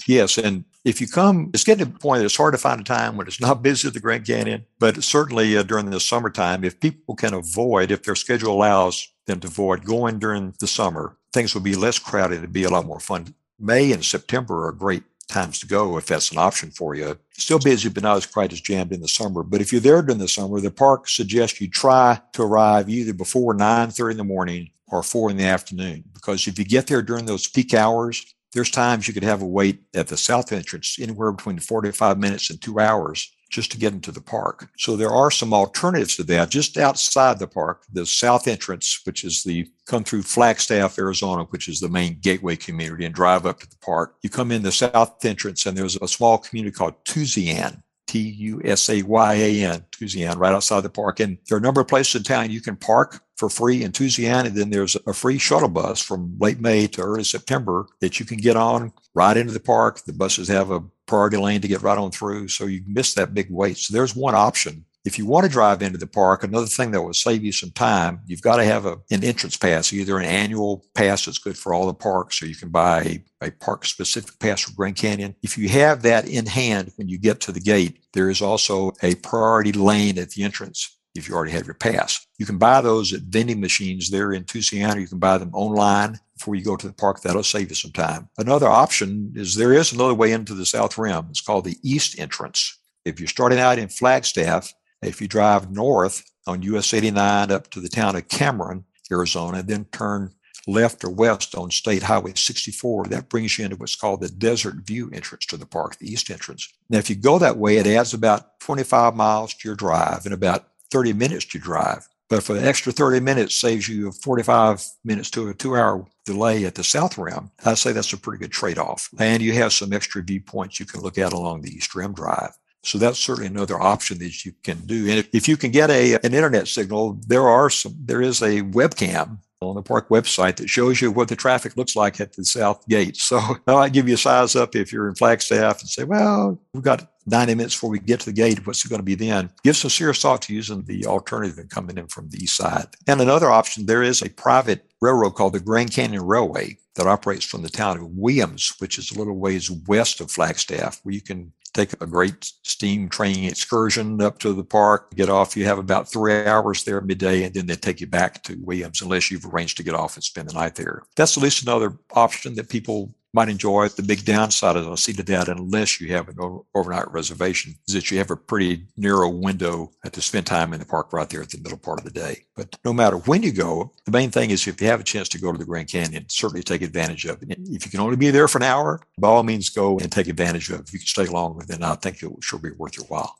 Yes, 0.08 0.36
and 0.36 0.64
if 0.84 1.00
you 1.00 1.06
come, 1.06 1.50
it's 1.54 1.62
getting 1.62 1.86
to 1.86 1.92
the 1.92 1.98
point 1.98 2.18
that 2.18 2.24
it's 2.24 2.36
hard 2.36 2.54
to 2.54 2.58
find 2.58 2.80
a 2.80 2.84
time 2.84 3.16
when 3.16 3.28
it's 3.28 3.40
not 3.40 3.62
busy 3.62 3.86
at 3.86 3.94
the 3.94 4.00
Grand 4.00 4.26
Canyon, 4.26 4.66
but 4.80 5.04
certainly 5.04 5.56
uh, 5.56 5.62
during 5.62 5.90
the 5.90 6.00
summertime, 6.00 6.64
if 6.64 6.80
people 6.80 7.14
can 7.14 7.34
avoid, 7.34 7.92
if 7.92 8.02
their 8.02 8.16
schedule 8.16 8.52
allows 8.52 9.06
them 9.26 9.38
to 9.40 9.46
avoid 9.46 9.84
going 9.84 10.18
during 10.18 10.54
the 10.58 10.66
summer, 10.66 11.16
things 11.32 11.54
will 11.54 11.62
be 11.62 11.76
less 11.76 12.00
crowded. 12.00 12.38
It'd 12.38 12.52
be 12.52 12.64
a 12.64 12.70
lot 12.70 12.86
more 12.86 12.98
fun. 12.98 13.32
May 13.60 13.92
and 13.92 14.04
September 14.04 14.66
are 14.66 14.72
great 14.72 15.04
times 15.28 15.60
to 15.60 15.68
go 15.68 15.96
if 15.98 16.06
that's 16.06 16.32
an 16.32 16.38
option 16.38 16.72
for 16.72 16.96
you. 16.96 17.16
Still 17.30 17.60
busy, 17.60 17.88
but 17.88 18.02
not 18.02 18.16
as 18.16 18.26
quite 18.26 18.52
as 18.52 18.60
jammed 18.60 18.92
in 18.92 19.02
the 19.02 19.08
summer. 19.08 19.44
But 19.44 19.60
if 19.60 19.70
you're 19.70 19.80
there 19.80 20.02
during 20.02 20.18
the 20.18 20.26
summer, 20.26 20.60
the 20.60 20.72
park 20.72 21.08
suggests 21.08 21.60
you 21.60 21.68
try 21.68 22.20
to 22.32 22.42
arrive 22.42 22.90
either 22.90 23.12
before 23.12 23.54
9:30 23.54 24.10
in 24.10 24.16
the 24.16 24.24
morning 24.24 24.70
or 24.92 25.02
four 25.02 25.30
in 25.30 25.38
the 25.38 25.44
afternoon. 25.44 26.04
Because 26.12 26.46
if 26.46 26.58
you 26.58 26.64
get 26.64 26.86
there 26.86 27.02
during 27.02 27.24
those 27.24 27.48
peak 27.48 27.74
hours, 27.74 28.24
there's 28.52 28.70
times 28.70 29.08
you 29.08 29.14
could 29.14 29.24
have 29.24 29.40
a 29.40 29.46
wait 29.46 29.80
at 29.94 30.08
the 30.08 30.16
south 30.16 30.52
entrance 30.52 30.98
anywhere 31.00 31.32
between 31.32 31.58
45 31.58 32.18
minutes 32.18 32.50
and 32.50 32.60
two 32.60 32.78
hours 32.78 33.32
just 33.50 33.72
to 33.72 33.78
get 33.78 33.92
into 33.92 34.12
the 34.12 34.20
park. 34.20 34.68
So 34.78 34.96
there 34.96 35.10
are 35.10 35.30
some 35.30 35.52
alternatives 35.52 36.16
to 36.16 36.24
that. 36.24 36.50
Just 36.50 36.76
outside 36.76 37.38
the 37.38 37.46
park, 37.46 37.84
the 37.92 38.06
south 38.06 38.46
entrance, 38.46 39.00
which 39.04 39.24
is 39.24 39.42
the 39.42 39.70
come 39.86 40.04
through 40.04 40.22
Flagstaff, 40.22 40.98
Arizona, 40.98 41.44
which 41.44 41.68
is 41.68 41.80
the 41.80 41.88
main 41.88 42.18
gateway 42.20 42.56
community, 42.56 43.04
and 43.04 43.14
drive 43.14 43.46
up 43.46 43.60
to 43.60 43.68
the 43.68 43.76
park. 43.78 44.16
You 44.22 44.30
come 44.30 44.52
in 44.52 44.62
the 44.62 44.72
south 44.72 45.24
entrance, 45.24 45.66
and 45.66 45.76
there's 45.76 45.96
a 45.96 46.08
small 46.08 46.38
community 46.38 46.74
called 46.74 47.02
Tusayan. 47.04 47.82
T 48.12 48.18
U 48.18 48.60
S 48.62 48.90
A 48.90 49.00
Y 49.02 49.34
A 49.34 49.64
N, 49.64 49.84
Tusayan, 49.90 50.36
right 50.36 50.52
outside 50.52 50.82
the 50.82 50.90
park. 50.90 51.18
And 51.18 51.38
there 51.48 51.56
are 51.56 51.58
a 51.58 51.62
number 51.62 51.80
of 51.80 51.88
places 51.88 52.16
in 52.16 52.22
town 52.24 52.50
you 52.50 52.60
can 52.60 52.76
park 52.76 53.22
for 53.36 53.48
free 53.48 53.82
in 53.82 53.92
Tusayan. 53.92 54.44
And 54.44 54.54
then 54.54 54.68
there's 54.68 54.98
a 55.06 55.14
free 55.14 55.38
shuttle 55.38 55.70
bus 55.70 56.02
from 56.02 56.36
late 56.38 56.60
May 56.60 56.86
to 56.88 57.00
early 57.00 57.24
September 57.24 57.86
that 58.00 58.20
you 58.20 58.26
can 58.26 58.36
get 58.36 58.54
on 58.54 58.92
right 59.14 59.34
into 59.34 59.54
the 59.54 59.60
park. 59.60 60.04
The 60.04 60.12
buses 60.12 60.48
have 60.48 60.70
a 60.70 60.80
priority 61.06 61.38
lane 61.38 61.62
to 61.62 61.68
get 61.68 61.80
right 61.80 61.96
on 61.96 62.10
through. 62.10 62.48
So 62.48 62.66
you 62.66 62.82
miss 62.86 63.14
that 63.14 63.32
big 63.32 63.50
wait. 63.50 63.78
So 63.78 63.94
there's 63.94 64.14
one 64.14 64.34
option. 64.34 64.84
If 65.04 65.18
you 65.18 65.26
want 65.26 65.44
to 65.44 65.50
drive 65.50 65.82
into 65.82 65.98
the 65.98 66.06
park, 66.06 66.44
another 66.44 66.66
thing 66.66 66.92
that 66.92 67.02
will 67.02 67.12
save 67.12 67.42
you 67.42 67.50
some 67.50 67.72
time, 67.72 68.20
you've 68.26 68.42
got 68.42 68.56
to 68.56 68.64
have 68.64 68.86
a, 68.86 68.98
an 69.10 69.24
entrance 69.24 69.56
pass, 69.56 69.92
either 69.92 70.18
an 70.18 70.24
annual 70.24 70.84
pass 70.94 71.24
that's 71.24 71.38
good 71.38 71.58
for 71.58 71.74
all 71.74 71.86
the 71.86 71.94
parks, 71.94 72.40
or 72.40 72.46
you 72.46 72.54
can 72.54 72.68
buy 72.68 73.02
a, 73.02 73.46
a 73.46 73.50
park 73.50 73.84
specific 73.84 74.38
pass 74.38 74.60
for 74.60 74.72
Grand 74.74 74.94
Canyon. 74.94 75.34
If 75.42 75.58
you 75.58 75.68
have 75.70 76.02
that 76.02 76.28
in 76.28 76.46
hand 76.46 76.92
when 76.96 77.08
you 77.08 77.18
get 77.18 77.40
to 77.40 77.52
the 77.52 77.60
gate, 77.60 77.98
there 78.12 78.30
is 78.30 78.40
also 78.40 78.92
a 79.02 79.16
priority 79.16 79.72
lane 79.72 80.18
at 80.18 80.30
the 80.30 80.44
entrance 80.44 80.96
if 81.14 81.28
you 81.28 81.34
already 81.34 81.52
have 81.52 81.66
your 81.66 81.74
pass. 81.74 82.24
You 82.38 82.46
can 82.46 82.58
buy 82.58 82.80
those 82.80 83.12
at 83.12 83.22
vending 83.22 83.60
machines 83.60 84.08
there 84.08 84.32
in 84.32 84.44
Tusayan, 84.44 84.96
or 84.96 85.00
You 85.00 85.08
can 85.08 85.18
buy 85.18 85.36
them 85.38 85.50
online 85.52 86.18
before 86.36 86.54
you 86.54 86.64
go 86.64 86.76
to 86.76 86.86
the 86.86 86.92
park. 86.92 87.20
That'll 87.20 87.42
save 87.42 87.68
you 87.68 87.74
some 87.74 87.92
time. 87.92 88.28
Another 88.38 88.68
option 88.68 89.32
is 89.34 89.54
there 89.54 89.72
is 89.72 89.92
another 89.92 90.14
way 90.14 90.32
into 90.32 90.54
the 90.54 90.66
South 90.66 90.96
Rim. 90.96 91.26
It's 91.30 91.40
called 91.40 91.64
the 91.64 91.76
East 91.82 92.18
Entrance. 92.18 92.78
If 93.04 93.20
you're 93.20 93.28
starting 93.28 93.58
out 93.58 93.78
in 93.78 93.88
Flagstaff, 93.88 94.72
if 95.02 95.20
you 95.20 95.28
drive 95.28 95.70
north 95.70 96.24
on 96.46 96.62
US 96.62 96.94
89 96.94 97.50
up 97.50 97.70
to 97.70 97.80
the 97.80 97.88
town 97.88 98.16
of 98.16 98.28
Cameron, 98.28 98.84
Arizona, 99.10 99.58
and 99.58 99.68
then 99.68 99.84
turn 99.86 100.32
left 100.66 101.02
or 101.04 101.10
west 101.10 101.54
on 101.56 101.70
State 101.70 102.04
Highway 102.04 102.32
64, 102.36 103.06
that 103.06 103.28
brings 103.28 103.58
you 103.58 103.64
into 103.64 103.76
what's 103.76 103.96
called 103.96 104.20
the 104.20 104.28
Desert 104.28 104.76
View 104.86 105.10
entrance 105.12 105.46
to 105.46 105.56
the 105.56 105.66
park, 105.66 105.98
the 105.98 106.10
east 106.10 106.30
entrance. 106.30 106.72
Now, 106.88 106.98
if 106.98 107.10
you 107.10 107.16
go 107.16 107.38
that 107.38 107.58
way, 107.58 107.78
it 107.78 107.86
adds 107.86 108.14
about 108.14 108.60
25 108.60 109.16
miles 109.16 109.54
to 109.54 109.68
your 109.68 109.76
drive 109.76 110.24
and 110.24 110.34
about 110.34 110.68
30 110.90 111.14
minutes 111.14 111.46
to 111.46 111.58
drive. 111.58 112.06
But 112.28 112.42
for 112.42 112.54
the 112.54 112.66
extra 112.66 112.92
30 112.92 113.20
minutes 113.20 113.54
saves 113.54 113.88
you 113.88 114.10
45 114.10 114.82
minutes 115.04 115.30
to 115.32 115.48
a 115.48 115.54
two 115.54 115.76
hour 115.76 116.06
delay 116.24 116.64
at 116.64 116.76
the 116.76 116.82
South 116.84 117.18
Rim. 117.18 117.50
I'd 117.64 117.76
say 117.76 117.92
that's 117.92 118.12
a 118.14 118.16
pretty 118.16 118.40
good 118.40 118.52
trade 118.52 118.78
off. 118.78 119.10
And 119.18 119.42
you 119.42 119.52
have 119.54 119.74
some 119.74 119.92
extra 119.92 120.22
viewpoints 120.22 120.80
you 120.80 120.86
can 120.86 121.02
look 121.02 121.18
at 121.18 121.34
along 121.34 121.60
the 121.60 121.70
East 121.70 121.94
Rim 121.94 122.14
Drive. 122.14 122.52
So 122.84 122.98
that's 122.98 123.18
certainly 123.18 123.48
another 123.48 123.80
option 123.80 124.18
that 124.18 124.44
you 124.44 124.52
can 124.64 124.78
do. 124.80 125.08
And 125.08 125.18
if, 125.18 125.28
if 125.32 125.48
you 125.48 125.56
can 125.56 125.70
get 125.70 125.90
a 125.90 126.14
an 126.14 126.34
internet 126.34 126.68
signal, 126.68 127.20
there 127.26 127.48
are 127.48 127.70
some 127.70 127.94
there 127.98 128.22
is 128.22 128.42
a 128.42 128.62
webcam 128.62 129.38
on 129.68 129.76
the 129.76 129.82
park 129.82 130.08
website 130.08 130.56
that 130.56 130.68
shows 130.68 131.00
you 131.00 131.10
what 131.10 131.28
the 131.28 131.36
traffic 131.36 131.76
looks 131.76 131.96
like 131.96 132.20
at 132.20 132.32
the 132.34 132.44
south 132.44 132.86
gate. 132.88 133.16
So 133.16 133.38
I 133.66 133.72
might 133.72 133.92
give 133.92 134.08
you 134.08 134.14
a 134.14 134.18
size 134.18 134.56
up 134.56 134.74
if 134.74 134.92
you're 134.92 135.08
in 135.08 135.14
Flagstaff 135.14 135.80
and 135.80 135.88
say, 135.88 136.04
well, 136.04 136.60
we've 136.74 136.82
got 136.82 137.08
90 137.26 137.54
minutes 137.54 137.74
before 137.74 137.90
we 137.90 138.00
get 138.00 138.20
to 138.20 138.26
the 138.26 138.32
gate. 138.32 138.66
What's 138.66 138.84
it 138.84 138.88
going 138.88 138.98
to 138.98 139.04
be 139.04 139.14
then? 139.14 139.50
Give 139.62 139.76
some 139.76 139.90
serious 139.90 140.20
thought 140.20 140.42
to 140.42 140.54
using 140.54 140.82
the 140.84 141.06
alternative 141.06 141.58
and 141.58 141.70
coming 141.70 141.98
in 141.98 142.08
from 142.08 142.28
the 142.28 142.42
east 142.42 142.56
side. 142.56 142.86
And 143.06 143.20
another 143.20 143.50
option, 143.50 143.86
there 143.86 144.02
is 144.02 144.22
a 144.22 144.30
private 144.30 144.84
railroad 145.00 145.34
called 145.34 145.52
the 145.52 145.60
Grand 145.60 145.92
Canyon 145.92 146.26
Railway 146.26 146.78
that 146.96 147.06
operates 147.06 147.44
from 147.44 147.62
the 147.62 147.68
town 147.68 147.98
of 147.98 148.06
Williams, 148.06 148.74
which 148.78 148.98
is 148.98 149.10
a 149.10 149.18
little 149.18 149.36
ways 149.36 149.70
west 149.70 150.20
of 150.20 150.30
Flagstaff, 150.30 151.00
where 151.04 151.14
you 151.14 151.22
can 151.22 151.52
take 151.74 151.92
a 152.00 152.06
great 152.06 152.52
steam 152.62 153.08
train 153.08 153.44
excursion 153.44 154.20
up 154.20 154.38
to 154.38 154.52
the 154.52 154.64
park, 154.64 155.14
get 155.14 155.28
off. 155.28 155.56
You 155.56 155.64
have 155.64 155.78
about 155.78 156.10
three 156.10 156.44
hours 156.46 156.84
there 156.84 157.00
midday, 157.00 157.44
and 157.44 157.54
then 157.54 157.66
they 157.66 157.76
take 157.76 158.00
you 158.00 158.06
back 158.06 158.42
to 158.44 158.56
Williams 158.60 159.00
unless 159.00 159.30
you've 159.30 159.46
arranged 159.46 159.76
to 159.78 159.82
get 159.82 159.94
off 159.94 160.16
and 160.16 160.24
spend 160.24 160.48
the 160.48 160.54
night 160.54 160.74
there. 160.74 161.02
That's 161.16 161.36
at 161.36 161.42
least 161.42 161.62
another 161.62 161.98
option 162.12 162.54
that 162.56 162.68
people 162.68 163.14
might 163.34 163.48
enjoy. 163.48 163.88
The 163.88 164.02
big 164.02 164.24
downside, 164.24 164.76
as 164.76 164.86
I 164.86 164.94
see 164.96 165.12
to 165.14 165.22
that, 165.24 165.48
unless 165.48 166.00
you 166.00 166.12
have 166.12 166.28
an 166.28 166.36
overnight 166.74 167.10
reservation, 167.10 167.74
is 167.88 167.94
that 167.94 168.10
you 168.10 168.18
have 168.18 168.30
a 168.30 168.36
pretty 168.36 168.86
narrow 168.96 169.28
window 169.28 169.92
to 170.10 170.20
spend 170.20 170.46
time 170.46 170.72
in 170.72 170.80
the 170.80 170.86
park 170.86 171.12
right 171.12 171.28
there 171.28 171.42
at 171.42 171.50
the 171.50 171.58
middle 171.58 171.78
part 171.78 171.98
of 171.98 172.04
the 172.04 172.10
day. 172.10 172.44
But 172.56 172.76
no 172.84 172.92
matter 172.92 173.16
when 173.16 173.42
you 173.42 173.52
go, 173.52 173.92
the 174.04 174.12
main 174.12 174.30
thing 174.30 174.50
is 174.50 174.66
if 174.66 174.80
you 174.80 174.86
have 174.88 175.00
a 175.00 175.04
chance 175.04 175.28
to 175.30 175.40
go 175.40 175.52
to 175.52 175.58
the 175.58 175.64
Grand 175.64 175.90
Canyon, 175.90 176.26
certainly 176.28 176.62
take 176.62 176.82
advantage 176.82 177.24
of 177.24 177.42
it. 177.42 177.58
If 177.70 177.84
you 177.84 177.90
can 177.90 178.00
only 178.00 178.16
be 178.16 178.30
there 178.30 178.48
for 178.48 178.58
an 178.58 178.64
hour, 178.64 179.00
by 179.18 179.28
all 179.28 179.42
means 179.42 179.70
go 179.70 179.98
and 179.98 180.12
take 180.12 180.28
advantage 180.28 180.68
of 180.70 180.80
it. 180.80 180.88
If 180.88 180.92
you 180.92 180.98
can 180.98 181.06
stay 181.06 181.26
longer, 181.26 181.64
then 181.66 181.82
I 181.82 181.94
think 181.94 182.22
it 182.22 182.28
will 182.28 182.40
sure 182.40 182.58
be 182.58 182.70
worth 182.72 182.96
your 182.96 183.06
while. 183.06 183.36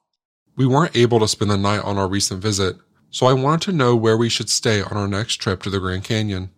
We 0.57 0.67
weren't 0.67 0.97
able 0.97 1.21
to 1.21 1.29
spend 1.29 1.51
the 1.51 1.57
night 1.57 1.81
on 1.81 1.99
our 1.99 2.09
recent 2.09 2.43
visit, 2.43 2.77
so 3.11 3.27
I 3.27 3.33
wanted 3.35 3.63
to 3.71 3.77
know 3.77 3.95
where 3.97 4.17
we 4.17 4.29
should 4.29 4.49
stay 4.49 4.83
on 4.83 4.97
our 4.97 5.09
next 5.09 5.37
trip 5.37 5.63
to 5.63 5.71
the 5.71 5.81
Grand 5.81 6.05
Canyon. 6.05 6.51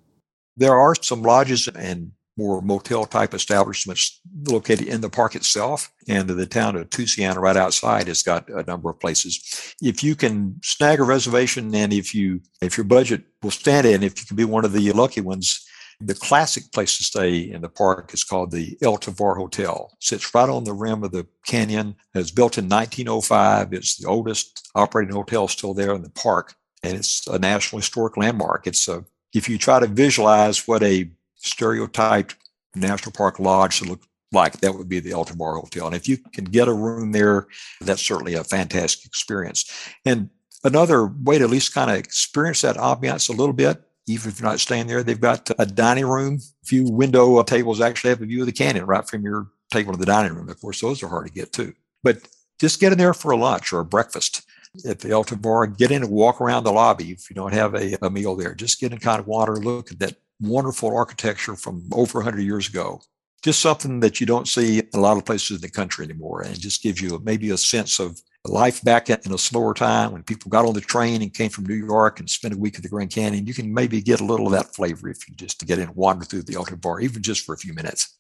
There 0.57 0.75
are 0.75 0.94
some 0.94 1.23
lodges 1.23 1.68
and 1.68 2.12
more 2.37 2.61
motel 2.62 3.05
type 3.05 3.35
establishments 3.35 4.20
located 4.49 4.88
in 4.88 5.01
the 5.01 5.11
park 5.11 5.35
itself. 5.37 5.92
And 6.09 6.29
the 6.29 6.47
town 6.47 6.77
of 6.77 6.90
Tusayan, 6.90 7.37
right 7.37 7.57
outside, 7.57 8.09
has 8.09 8.23
got 8.23 8.49
a 8.49 8.64
number 8.64 8.90
of 8.90 9.01
places. 9.01 9.75
If 9.81 10.03
you 10.03 10.14
can 10.16 10.61
snag 10.62 11.01
a 11.01 11.05
reservation 11.05 11.75
and 11.75 11.92
if 11.92 12.14
you 12.14 12.40
if 12.61 12.77
your 12.77 12.85
budget 12.85 13.25
will 13.42 13.51
stand 13.51 13.87
it, 13.87 13.94
and 13.94 14.05
if 14.05 14.18
you 14.18 14.27
can 14.27 14.37
be 14.37 14.44
one 14.44 14.64
of 14.64 14.73
the 14.73 14.92
lucky 14.92 15.20
ones, 15.20 15.64
the 16.01 16.14
classic 16.14 16.73
place 16.73 16.97
to 16.99 17.05
stay 17.05 17.38
in 17.38 17.62
the 17.62 17.68
park 17.68 18.12
is 18.12 18.25
called 18.25 18.51
the 18.51 18.77
El 18.83 18.97
Tovar 18.97 19.37
Hotel. 19.37 19.90
It 19.92 20.03
sits 20.05 20.35
right 20.35 20.49
on 20.49 20.64
the 20.64 20.73
rim 20.73 21.05
of 21.05 21.12
the 21.12 21.27
canyon. 21.47 21.97
It 22.14 22.18
was 22.18 22.33
built 22.33 22.59
in 22.59 22.68
1905. 22.68 23.73
It's 23.73 23.97
the 23.97 24.09
oldest 24.09 24.70
operating 24.75 25.14
hotel 25.14 25.49
still 25.49 25.75
there 25.75 25.94
in 25.94 26.03
the 26.03 26.11
park, 26.11 26.55
and 26.83 26.97
it's 26.97 27.27
a 27.27 27.38
National 27.38 27.81
Historic 27.81 28.16
Landmark. 28.16 28.66
It's 28.66 28.88
a 28.88 29.05
if 29.33 29.49
you 29.49 29.59
try 29.59 29.81
to 29.81 29.87
visualize 29.87 30.66
what 30.66 30.83
a 30.83 31.11
stereotyped 31.44 32.37
national 32.74 33.12
park 33.12 33.38
lodge 33.38 33.78
to 33.78 33.85
look 33.85 34.02
like, 34.33 34.61
that 34.61 34.74
would 34.74 34.88
be 34.88 35.00
the 35.00 35.12
El 35.12 35.24
Tovar 35.24 35.54
Hotel. 35.54 35.87
And 35.87 35.94
if 35.94 36.09
you 36.09 36.18
can 36.18 36.44
get 36.44 36.68
a 36.68 36.72
room 36.72 37.12
there, 37.12 37.46
that's 37.80 38.02
certainly 38.02 38.35
a 38.35 38.44
fantastic 38.44 39.04
experience. 39.04 39.70
And 40.04 40.30
another 40.64 41.07
way 41.07 41.38
to 41.38 41.44
at 41.44 41.50
least 41.50 41.74
kind 41.74 41.90
of 41.90 41.96
experience 41.96 42.62
that 42.62 42.76
ambiance 42.76 43.28
a 43.28 43.33
little 43.33 43.52
bit, 43.52 43.80
even 44.07 44.30
if 44.30 44.40
you're 44.40 44.48
not 44.48 44.61
staying 44.61 44.87
there, 44.87 45.02
they've 45.02 45.20
got 45.20 45.50
a 45.59 45.66
dining 45.66 46.07
room. 46.07 46.40
A 46.62 46.66
few 46.66 46.90
window 46.90 47.42
tables 47.42 47.80
actually 47.80 48.11
have 48.11 48.22
a 48.22 48.26
view 48.26 48.40
of 48.40 48.46
the 48.46 48.52
canyon 48.52 48.87
right 48.87 49.09
from 49.09 49.22
your 49.22 49.48
table 49.70 49.92
to 49.92 49.98
the 49.98 50.07
dining 50.07 50.35
room. 50.35 50.48
Of 50.48 50.61
course, 50.61 50.80
those 50.80 51.02
are 51.02 51.09
hard 51.09 51.26
to 51.26 51.33
get 51.33 51.52
to. 51.54 51.72
But 52.02 52.26
just 52.59 52.80
get 52.80 52.92
in 52.92 52.98
there 52.98 53.14
for 53.14 53.30
a 53.30 53.37
lunch 53.37 53.72
or 53.72 53.80
a 53.80 53.85
breakfast 53.85 54.42
at 54.87 54.98
the 54.98 55.11
El 55.11 55.24
Tovar. 55.24 55.66
Get 55.66 55.90
in 55.90 56.02
and 56.02 56.11
walk 56.11 56.40
around 56.40 56.64
the 56.64 56.72
lobby 56.72 57.12
if 57.12 57.30
you 57.30 57.35
don't 57.35 57.54
have 57.54 57.74
a, 57.74 57.96
a 58.02 58.11
meal 58.11 58.37
there. 58.37 58.54
Just 58.54 58.80
get 58.80 58.92
in 58.92 58.98
kind 58.98 59.20
of 59.20 59.26
water, 59.26 59.57
look 59.57 59.90
at 59.90 59.98
that 60.00 60.16
wonderful 60.40 60.94
architecture 60.94 61.57
from 61.57 61.88
over 61.92 62.18
100 62.18 62.40
years 62.40 62.68
ago. 62.68 63.01
Just 63.42 63.61
something 63.61 64.01
that 64.01 64.20
you 64.20 64.27
don't 64.27 64.49
see 64.49 64.79
in 64.79 64.88
a 64.94 65.01
lot 65.01 65.16
of 65.16 65.25
places 65.25 65.57
in 65.57 65.61
the 65.61 65.70
country 65.70 66.05
anymore, 66.05 66.42
and 66.42 66.59
just 66.59 66.83
gives 66.83 67.01
you 67.01 67.20
maybe 67.25 67.51
a 67.51 67.59
sense 67.59 67.99
of 67.99 68.20
life 68.47 68.83
back 68.83 69.09
in 69.09 69.33
a 69.33 69.38
slower 69.38 69.73
time 69.75 70.12
when 70.12 70.23
people 70.23 70.51
got 70.51 70.66
on 70.66 70.75
the 70.75 70.81
train 70.81 71.23
and 71.23 71.33
came 71.33 71.51
from 71.51 71.64
New 71.64 71.75
York 71.75 72.20
and 72.20 72.29
spent 72.29 72.55
a 72.55 72.59
week 72.59 72.77
at 72.77 72.83
the 72.83 72.88
Grand 72.88 73.11
Canyon. 73.11 73.47
You 73.47 73.55
can 73.55 73.73
maybe 73.73 74.03
get 74.03 74.20
a 74.20 74.25
little 74.25 74.47
of 74.47 74.53
that 74.53 74.75
flavor 74.75 75.09
if 75.09 75.29
you 75.29 75.35
just 75.35 75.66
get 75.66 75.79
in 75.79 75.88
and 75.88 75.97
wander 75.97 76.25
through 76.25 76.42
the 76.42 76.55
El 76.55 76.64
Tovar, 76.64 77.01
even 77.01 77.23
just 77.23 77.44
for 77.44 77.55
a 77.55 77.59
few 77.59 77.73
minutes. 77.73 78.16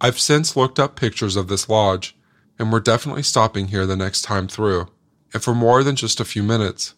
I've 0.00 0.18
since 0.18 0.56
looked 0.56 0.78
up 0.78 0.96
pictures 0.96 1.36
of 1.36 1.48
this 1.48 1.68
lodge, 1.68 2.16
and 2.58 2.72
we're 2.72 2.80
definitely 2.80 3.22
stopping 3.22 3.68
here 3.68 3.86
the 3.86 3.96
next 3.96 4.22
time 4.22 4.48
through, 4.48 4.88
and 5.32 5.42
for 5.42 5.54
more 5.54 5.82
than 5.82 5.96
just 5.96 6.20
a 6.20 6.24
few 6.24 6.42
minutes. 6.42 6.94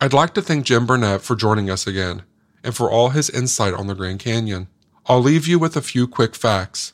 I'd 0.00 0.14
like 0.14 0.32
to 0.34 0.42
thank 0.42 0.64
Jim 0.64 0.86
Burnett 0.86 1.20
for 1.20 1.36
joining 1.36 1.68
us 1.68 1.86
again 1.86 2.22
and 2.62 2.74
for 2.74 2.90
all 2.90 3.10
his 3.10 3.30
insight 3.30 3.74
on 3.74 3.86
the 3.86 3.94
Grand 3.94 4.20
Canyon. 4.20 4.68
I'll 5.06 5.20
leave 5.20 5.46
you 5.46 5.58
with 5.58 5.76
a 5.76 5.82
few 5.82 6.06
quick 6.06 6.34
facts. 6.34 6.92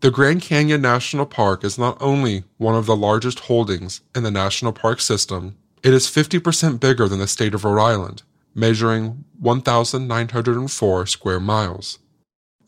The 0.00 0.10
Grand 0.10 0.42
Canyon 0.42 0.82
National 0.82 1.26
Park 1.26 1.64
is 1.64 1.78
not 1.78 1.96
only 2.00 2.44
one 2.58 2.74
of 2.74 2.86
the 2.86 2.96
largest 2.96 3.40
holdings 3.40 4.02
in 4.14 4.22
the 4.22 4.30
national 4.30 4.72
park 4.72 5.00
system, 5.00 5.56
it 5.82 5.94
is 5.94 6.06
50% 6.06 6.78
bigger 6.80 7.08
than 7.08 7.18
the 7.18 7.26
state 7.26 7.54
of 7.54 7.64
Rhode 7.64 7.82
Island, 7.82 8.22
measuring 8.54 9.24
1,904 9.40 11.06
square 11.06 11.40
miles. 11.40 11.98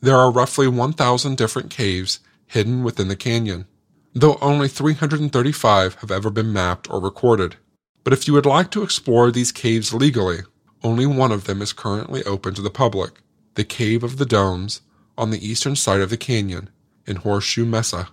There 0.01 0.17
are 0.17 0.31
roughly 0.31 0.67
1,000 0.67 1.37
different 1.37 1.69
caves 1.69 2.19
hidden 2.47 2.83
within 2.83 3.07
the 3.07 3.15
canyon, 3.15 3.65
though 4.13 4.37
only 4.41 4.67
335 4.67 5.95
have 5.95 6.11
ever 6.11 6.29
been 6.29 6.53
mapped 6.53 6.89
or 6.89 6.99
recorded. 6.99 7.55
But 8.03 8.13
if 8.13 8.27
you 8.27 8.33
would 8.33 8.45
like 8.45 8.71
to 8.71 8.83
explore 8.83 9.31
these 9.31 9.51
caves 9.51 9.93
legally, 9.93 10.39
only 10.83 11.05
one 11.05 11.31
of 11.31 11.45
them 11.45 11.61
is 11.61 11.73
currently 11.73 12.23
open 12.23 12.53
to 12.53 12.61
the 12.61 12.69
public 12.69 13.21
the 13.55 13.63
Cave 13.63 14.03
of 14.03 14.17
the 14.17 14.25
Domes 14.25 14.81
on 15.17 15.31
the 15.31 15.43
eastern 15.43 15.75
side 15.75 15.99
of 15.99 16.11
the 16.11 16.17
canyon 16.17 16.69
in 17.07 17.15
Horseshoe 17.15 17.65
Mesa. 17.65 18.09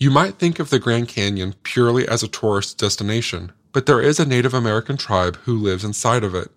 You 0.00 0.10
might 0.10 0.34
think 0.34 0.58
of 0.58 0.70
the 0.70 0.80
Grand 0.80 1.06
Canyon 1.06 1.54
purely 1.62 2.08
as 2.08 2.24
a 2.24 2.28
tourist 2.28 2.76
destination, 2.76 3.52
but 3.70 3.86
there 3.86 4.00
is 4.00 4.18
a 4.18 4.26
Native 4.26 4.52
American 4.52 4.96
tribe 4.96 5.36
who 5.44 5.56
lives 5.56 5.84
inside 5.84 6.24
of 6.24 6.34
it. 6.34 6.50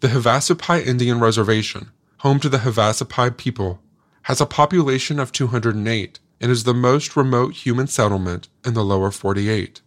The 0.00 0.08
Havasupai 0.08 0.86
Indian 0.86 1.20
Reservation, 1.20 1.90
home 2.18 2.40
to 2.40 2.48
the 2.48 2.58
Havasupai 2.58 3.36
people, 3.36 3.80
has 4.22 4.40
a 4.40 4.46
population 4.46 5.20
of 5.20 5.30
208 5.30 6.18
and 6.40 6.50
is 6.50 6.64
the 6.64 6.74
most 6.74 7.16
remote 7.16 7.54
human 7.54 7.86
settlement 7.86 8.48
in 8.64 8.72
the 8.72 8.84
lower 8.84 9.10
48. 9.10 9.82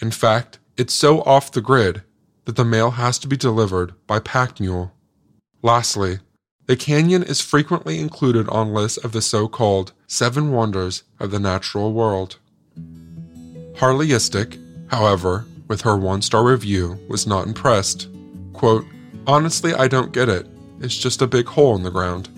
In 0.00 0.10
fact, 0.10 0.58
it's 0.76 0.92
so 0.92 1.22
off 1.22 1.52
the 1.52 1.60
grid 1.60 2.02
that 2.48 2.56
the 2.56 2.64
mail 2.64 2.92
has 2.92 3.18
to 3.18 3.28
be 3.28 3.36
delivered 3.36 3.92
by 4.06 4.18
pack 4.18 4.58
mule. 4.58 4.90
Lastly, 5.60 6.20
the 6.64 6.76
canyon 6.76 7.22
is 7.22 7.42
frequently 7.42 8.00
included 8.00 8.48
on 8.48 8.72
lists 8.72 8.96
of 8.96 9.12
the 9.12 9.20
so 9.20 9.48
called 9.48 9.92
Seven 10.06 10.50
Wonders 10.50 11.02
of 11.20 11.30
the 11.30 11.38
Natural 11.38 11.92
World. 11.92 12.38
Harleyistic, 13.74 14.58
however, 14.90 15.44
with 15.68 15.82
her 15.82 15.94
one 15.94 16.22
star 16.22 16.42
review, 16.42 16.98
was 17.06 17.26
not 17.26 17.46
impressed. 17.46 18.08
Quote, 18.54 18.86
Honestly, 19.26 19.74
I 19.74 19.86
don't 19.86 20.12
get 20.12 20.30
it. 20.30 20.46
It's 20.80 20.96
just 20.96 21.20
a 21.20 21.26
big 21.26 21.48
hole 21.48 21.76
in 21.76 21.82
the 21.82 21.90
ground. 21.90 22.30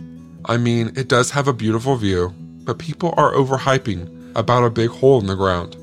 I 0.46 0.56
mean, 0.56 0.90
it 0.96 1.06
does 1.06 1.30
have 1.30 1.46
a 1.46 1.52
beautiful 1.52 1.94
view, 1.94 2.34
but 2.64 2.80
people 2.80 3.14
are 3.16 3.32
overhyping 3.32 4.34
about 4.34 4.64
a 4.64 4.70
big 4.70 4.90
hole 4.90 5.20
in 5.20 5.28
the 5.28 5.36
ground. 5.36 5.76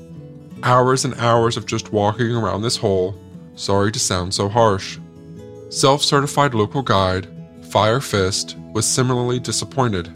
Hours 0.64 1.06
and 1.06 1.14
hours 1.14 1.56
of 1.56 1.64
just 1.64 1.94
walking 1.94 2.36
around 2.36 2.60
this 2.60 2.76
hole 2.76 3.18
Sorry 3.58 3.90
to 3.90 3.98
sound 3.98 4.32
so 4.32 4.48
harsh. 4.48 5.00
Self 5.68 6.04
certified 6.04 6.54
local 6.54 6.80
guide, 6.80 7.26
Fire 7.72 8.00
Fist, 8.00 8.56
was 8.72 8.86
similarly 8.86 9.40
disappointed. 9.40 10.08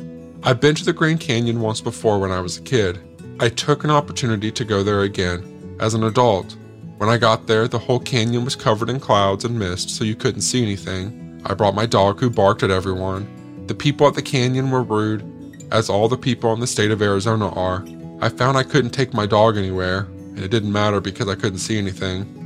I've 0.45 0.61
been 0.61 0.77
to 0.77 0.85
the 0.85 0.93
Grand 0.93 1.19
Canyon 1.19 1.61
once 1.61 1.81
before 1.81 2.21
when 2.21 2.31
I 2.31 2.41
was 2.41 2.59
a 2.59 2.63
kid. 2.63 3.01
I 3.41 3.49
took 3.49 3.83
an 3.83 3.91
opportunity 3.91 4.53
to 4.53 4.65
go 4.65 4.85
there 4.85 5.01
again 5.01 5.77
as 5.81 5.95
an 5.95 6.05
adult. 6.05 6.57
When 6.99 7.09
I 7.09 7.19
got 7.19 7.49
there, 7.49 7.67
the 7.67 7.81
whole 7.81 7.99
canyon 7.99 8.45
was 8.45 8.55
covered 8.55 8.89
in 8.89 9.01
clouds 9.01 9.45
and 9.45 9.59
mist, 9.59 9.91
so 9.91 10.05
you 10.05 10.15
couldn't 10.15 10.43
see 10.43 10.63
anything. 10.63 11.43
I 11.45 11.55
brought 11.55 11.75
my 11.75 11.85
dog 11.85 12.21
who 12.21 12.31
barked 12.31 12.63
at 12.63 12.71
everyone. 12.71 13.27
The 13.67 13.75
people 13.75 14.07
at 14.07 14.15
the 14.15 14.23
canyon 14.23 14.71
were 14.71 14.85
rude, 14.85 15.67
as 15.73 15.91
all 15.91 16.09
the 16.09 16.17
people 16.17 16.53
in 16.53 16.61
the 16.61 16.69
state 16.69 16.93
of 16.93 17.03
Arizona 17.03 17.49
are. 17.55 17.85
I 18.21 18.29
found 18.29 18.57
I 18.57 18.63
couldn't 18.63 18.91
take 18.91 19.13
my 19.13 19.27
dog 19.27 19.57
anywhere, 19.57 20.03
and 20.03 20.39
it 20.39 20.53
didn't 20.53 20.71
matter 20.71 21.01
because 21.01 21.29
I 21.29 21.35
couldn't 21.35 21.59
see 21.59 21.77
anything 21.77 22.42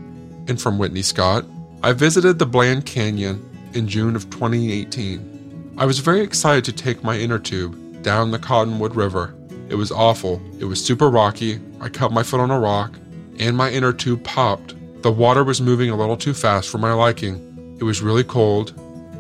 and 0.49 0.61
from 0.61 0.79
Whitney 0.79 1.03
Scott, 1.03 1.45
I 1.83 1.93
visited 1.93 2.39
the 2.39 2.47
Bland 2.47 2.87
Canyon 2.87 3.45
in 3.75 3.89
June 3.89 4.17
of 4.17 4.31
2018. 4.31 5.75
I 5.79 5.85
was 5.85 5.99
very 5.99 6.21
excited 6.21 6.65
to 6.65 6.73
take 6.73 7.05
my 7.05 7.19
inner 7.19 7.39
tube 7.39 8.03
down 8.03 8.31
the 8.31 8.39
Cottonwood 8.39 8.97
River. 8.97 9.35
It 9.69 9.75
was 9.75 9.93
awful. 9.93 10.41
It 10.59 10.65
was 10.65 10.85
super 10.85 11.11
rocky. 11.11 11.61
I 11.81 11.89
cut 11.89 12.13
my 12.13 12.23
foot 12.23 12.41
on 12.41 12.51
a 12.51 12.59
rock, 12.59 12.95
and 13.39 13.57
my 13.57 13.71
inner 13.71 13.93
tube 13.93 14.25
popped. 14.25 14.75
The 15.03 15.13
water 15.13 15.45
was 15.45 15.61
moving 15.61 15.91
a 15.91 15.97
little 15.97 16.17
too 16.17 16.35
fast 16.35 16.69
for 16.69 16.79
my 16.79 16.93
liking. 16.93 17.77
It 17.79 17.85
was 17.85 18.01
really 18.01 18.25
cold. 18.25 18.73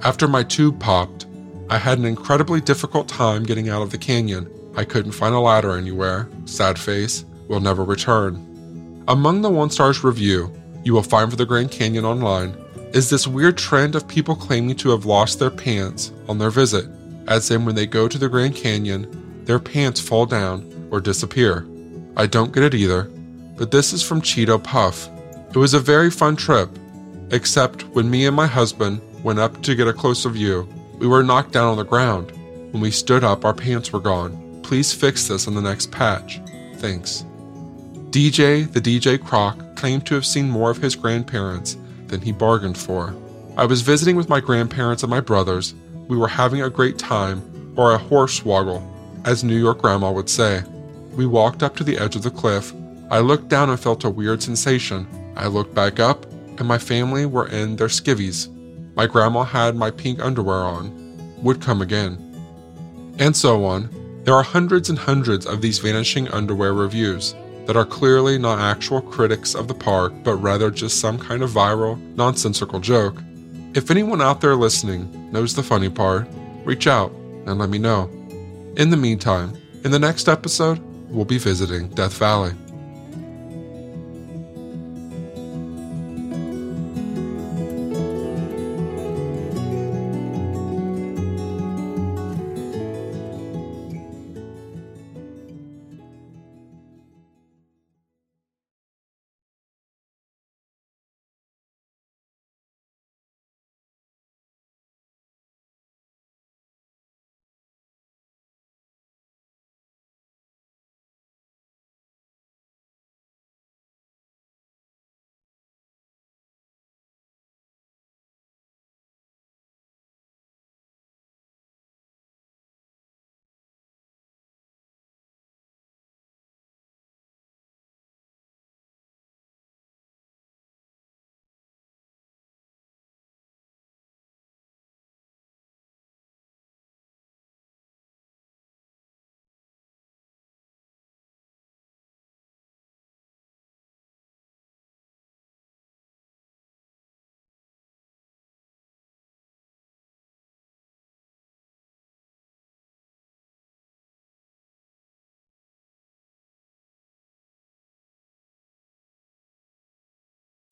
After 0.02 0.26
my 0.26 0.42
tube 0.42 0.80
popped, 0.80 1.26
I 1.68 1.78
had 1.78 1.98
an 1.98 2.04
incredibly 2.04 2.60
difficult 2.60 3.08
time 3.08 3.42
getting 3.42 3.68
out 3.68 3.82
of 3.82 3.90
the 3.90 3.98
canyon. 3.98 4.48
I 4.76 4.84
couldn't 4.84 5.12
find 5.12 5.34
a 5.34 5.40
ladder 5.40 5.76
anywhere. 5.76 6.28
Sad 6.44 6.78
face. 6.78 7.24
Will 7.48 7.60
never 7.60 7.84
return. 7.84 9.04
Among 9.08 9.42
the 9.42 9.50
one 9.50 9.70
stars 9.70 10.02
review, 10.02 10.52
you 10.86 10.92
will 10.92 11.02
find 11.02 11.28
for 11.28 11.36
the 11.36 11.44
Grand 11.44 11.72
Canyon 11.72 12.04
online 12.04 12.56
is 12.92 13.10
this 13.10 13.26
weird 13.26 13.58
trend 13.58 13.96
of 13.96 14.06
people 14.06 14.36
claiming 14.36 14.76
to 14.76 14.90
have 14.90 15.04
lost 15.04 15.40
their 15.40 15.50
pants 15.50 16.12
on 16.28 16.38
their 16.38 16.48
visit, 16.48 16.86
as 17.26 17.50
in 17.50 17.64
when 17.64 17.74
they 17.74 17.86
go 17.86 18.06
to 18.06 18.16
the 18.16 18.28
Grand 18.28 18.54
Canyon, 18.54 19.42
their 19.46 19.58
pants 19.58 20.00
fall 20.00 20.26
down 20.26 20.88
or 20.92 21.00
disappear. 21.00 21.66
I 22.16 22.26
don't 22.26 22.52
get 22.52 22.62
it 22.62 22.72
either, 22.72 23.10
but 23.56 23.72
this 23.72 23.92
is 23.92 24.00
from 24.00 24.22
Cheeto 24.22 24.62
Puff. 24.62 25.08
It 25.50 25.56
was 25.56 25.74
a 25.74 25.80
very 25.80 26.08
fun 26.08 26.36
trip, 26.36 26.70
except 27.32 27.82
when 27.88 28.08
me 28.08 28.24
and 28.26 28.36
my 28.36 28.46
husband 28.46 29.00
went 29.24 29.40
up 29.40 29.60
to 29.62 29.74
get 29.74 29.88
a 29.88 29.92
closer 29.92 30.28
view, 30.28 30.68
we 31.00 31.08
were 31.08 31.24
knocked 31.24 31.50
down 31.50 31.66
on 31.66 31.78
the 31.78 31.84
ground. 31.84 32.30
When 32.72 32.80
we 32.80 32.92
stood 32.92 33.24
up, 33.24 33.44
our 33.44 33.54
pants 33.54 33.92
were 33.92 33.98
gone. 33.98 34.62
Please 34.62 34.92
fix 34.92 35.26
this 35.26 35.48
in 35.48 35.54
the 35.56 35.60
next 35.60 35.90
patch. 35.90 36.40
Thanks. 36.76 37.24
DJ, 38.10 38.72
the 38.72 38.80
DJ 38.80 39.20
Croc, 39.22 39.65
claimed 39.76 40.06
to 40.06 40.14
have 40.14 40.26
seen 40.26 40.50
more 40.50 40.70
of 40.70 40.78
his 40.78 40.96
grandparents 40.96 41.76
than 42.08 42.20
he 42.20 42.32
bargained 42.32 42.78
for. 42.78 43.14
I 43.56 43.64
was 43.64 43.82
visiting 43.82 44.16
with 44.16 44.28
my 44.28 44.40
grandparents 44.40 45.02
and 45.02 45.10
my 45.10 45.20
brothers. 45.20 45.74
We 46.08 46.16
were 46.16 46.28
having 46.28 46.62
a 46.62 46.70
great 46.70 46.98
time, 46.98 47.74
or 47.76 47.92
a 47.92 47.98
horse 47.98 48.44
woggle, 48.44 48.82
as 49.24 49.44
New 49.44 49.56
York 49.56 49.78
grandma 49.78 50.10
would 50.10 50.28
say. 50.28 50.62
We 51.14 51.26
walked 51.26 51.62
up 51.62 51.76
to 51.76 51.84
the 51.84 51.98
edge 51.98 52.16
of 52.16 52.22
the 52.22 52.30
cliff. 52.30 52.72
I 53.10 53.20
looked 53.20 53.48
down 53.48 53.70
and 53.70 53.78
felt 53.78 54.04
a 54.04 54.10
weird 54.10 54.42
sensation. 54.42 55.06
I 55.36 55.46
looked 55.46 55.74
back 55.74 56.00
up, 56.00 56.26
and 56.58 56.66
my 56.66 56.78
family 56.78 57.26
were 57.26 57.48
in 57.48 57.76
their 57.76 57.88
skivvies. 57.88 58.48
My 58.94 59.06
grandma 59.06 59.44
had 59.44 59.76
my 59.76 59.90
pink 59.90 60.20
underwear 60.20 60.58
on, 60.58 60.90
would 61.42 61.60
come 61.60 61.82
again. 61.82 62.18
And 63.18 63.36
so 63.36 63.64
on. 63.64 63.90
There 64.24 64.34
are 64.34 64.42
hundreds 64.42 64.90
and 64.90 64.98
hundreds 64.98 65.46
of 65.46 65.62
these 65.62 65.78
vanishing 65.78 66.28
underwear 66.28 66.74
reviews 66.74 67.34
that 67.66 67.76
are 67.76 67.84
clearly 67.84 68.38
not 68.38 68.58
actual 68.58 69.00
critics 69.00 69.54
of 69.54 69.68
the 69.68 69.74
park, 69.74 70.12
but 70.24 70.36
rather 70.36 70.70
just 70.70 71.00
some 71.00 71.18
kind 71.18 71.42
of 71.42 71.50
viral, 71.50 71.98
nonsensical 72.14 72.80
joke. 72.80 73.22
If 73.74 73.90
anyone 73.90 74.22
out 74.22 74.40
there 74.40 74.56
listening 74.56 75.30
knows 75.32 75.54
the 75.54 75.62
funny 75.62 75.90
part, 75.90 76.26
reach 76.64 76.86
out 76.86 77.12
and 77.46 77.58
let 77.58 77.68
me 77.68 77.78
know. 77.78 78.08
In 78.76 78.90
the 78.90 78.96
meantime, 78.96 79.56
in 79.84 79.90
the 79.90 79.98
next 79.98 80.28
episode, 80.28 80.78
we'll 81.10 81.24
be 81.24 81.38
visiting 81.38 81.88
Death 81.90 82.16
Valley. 82.18 82.52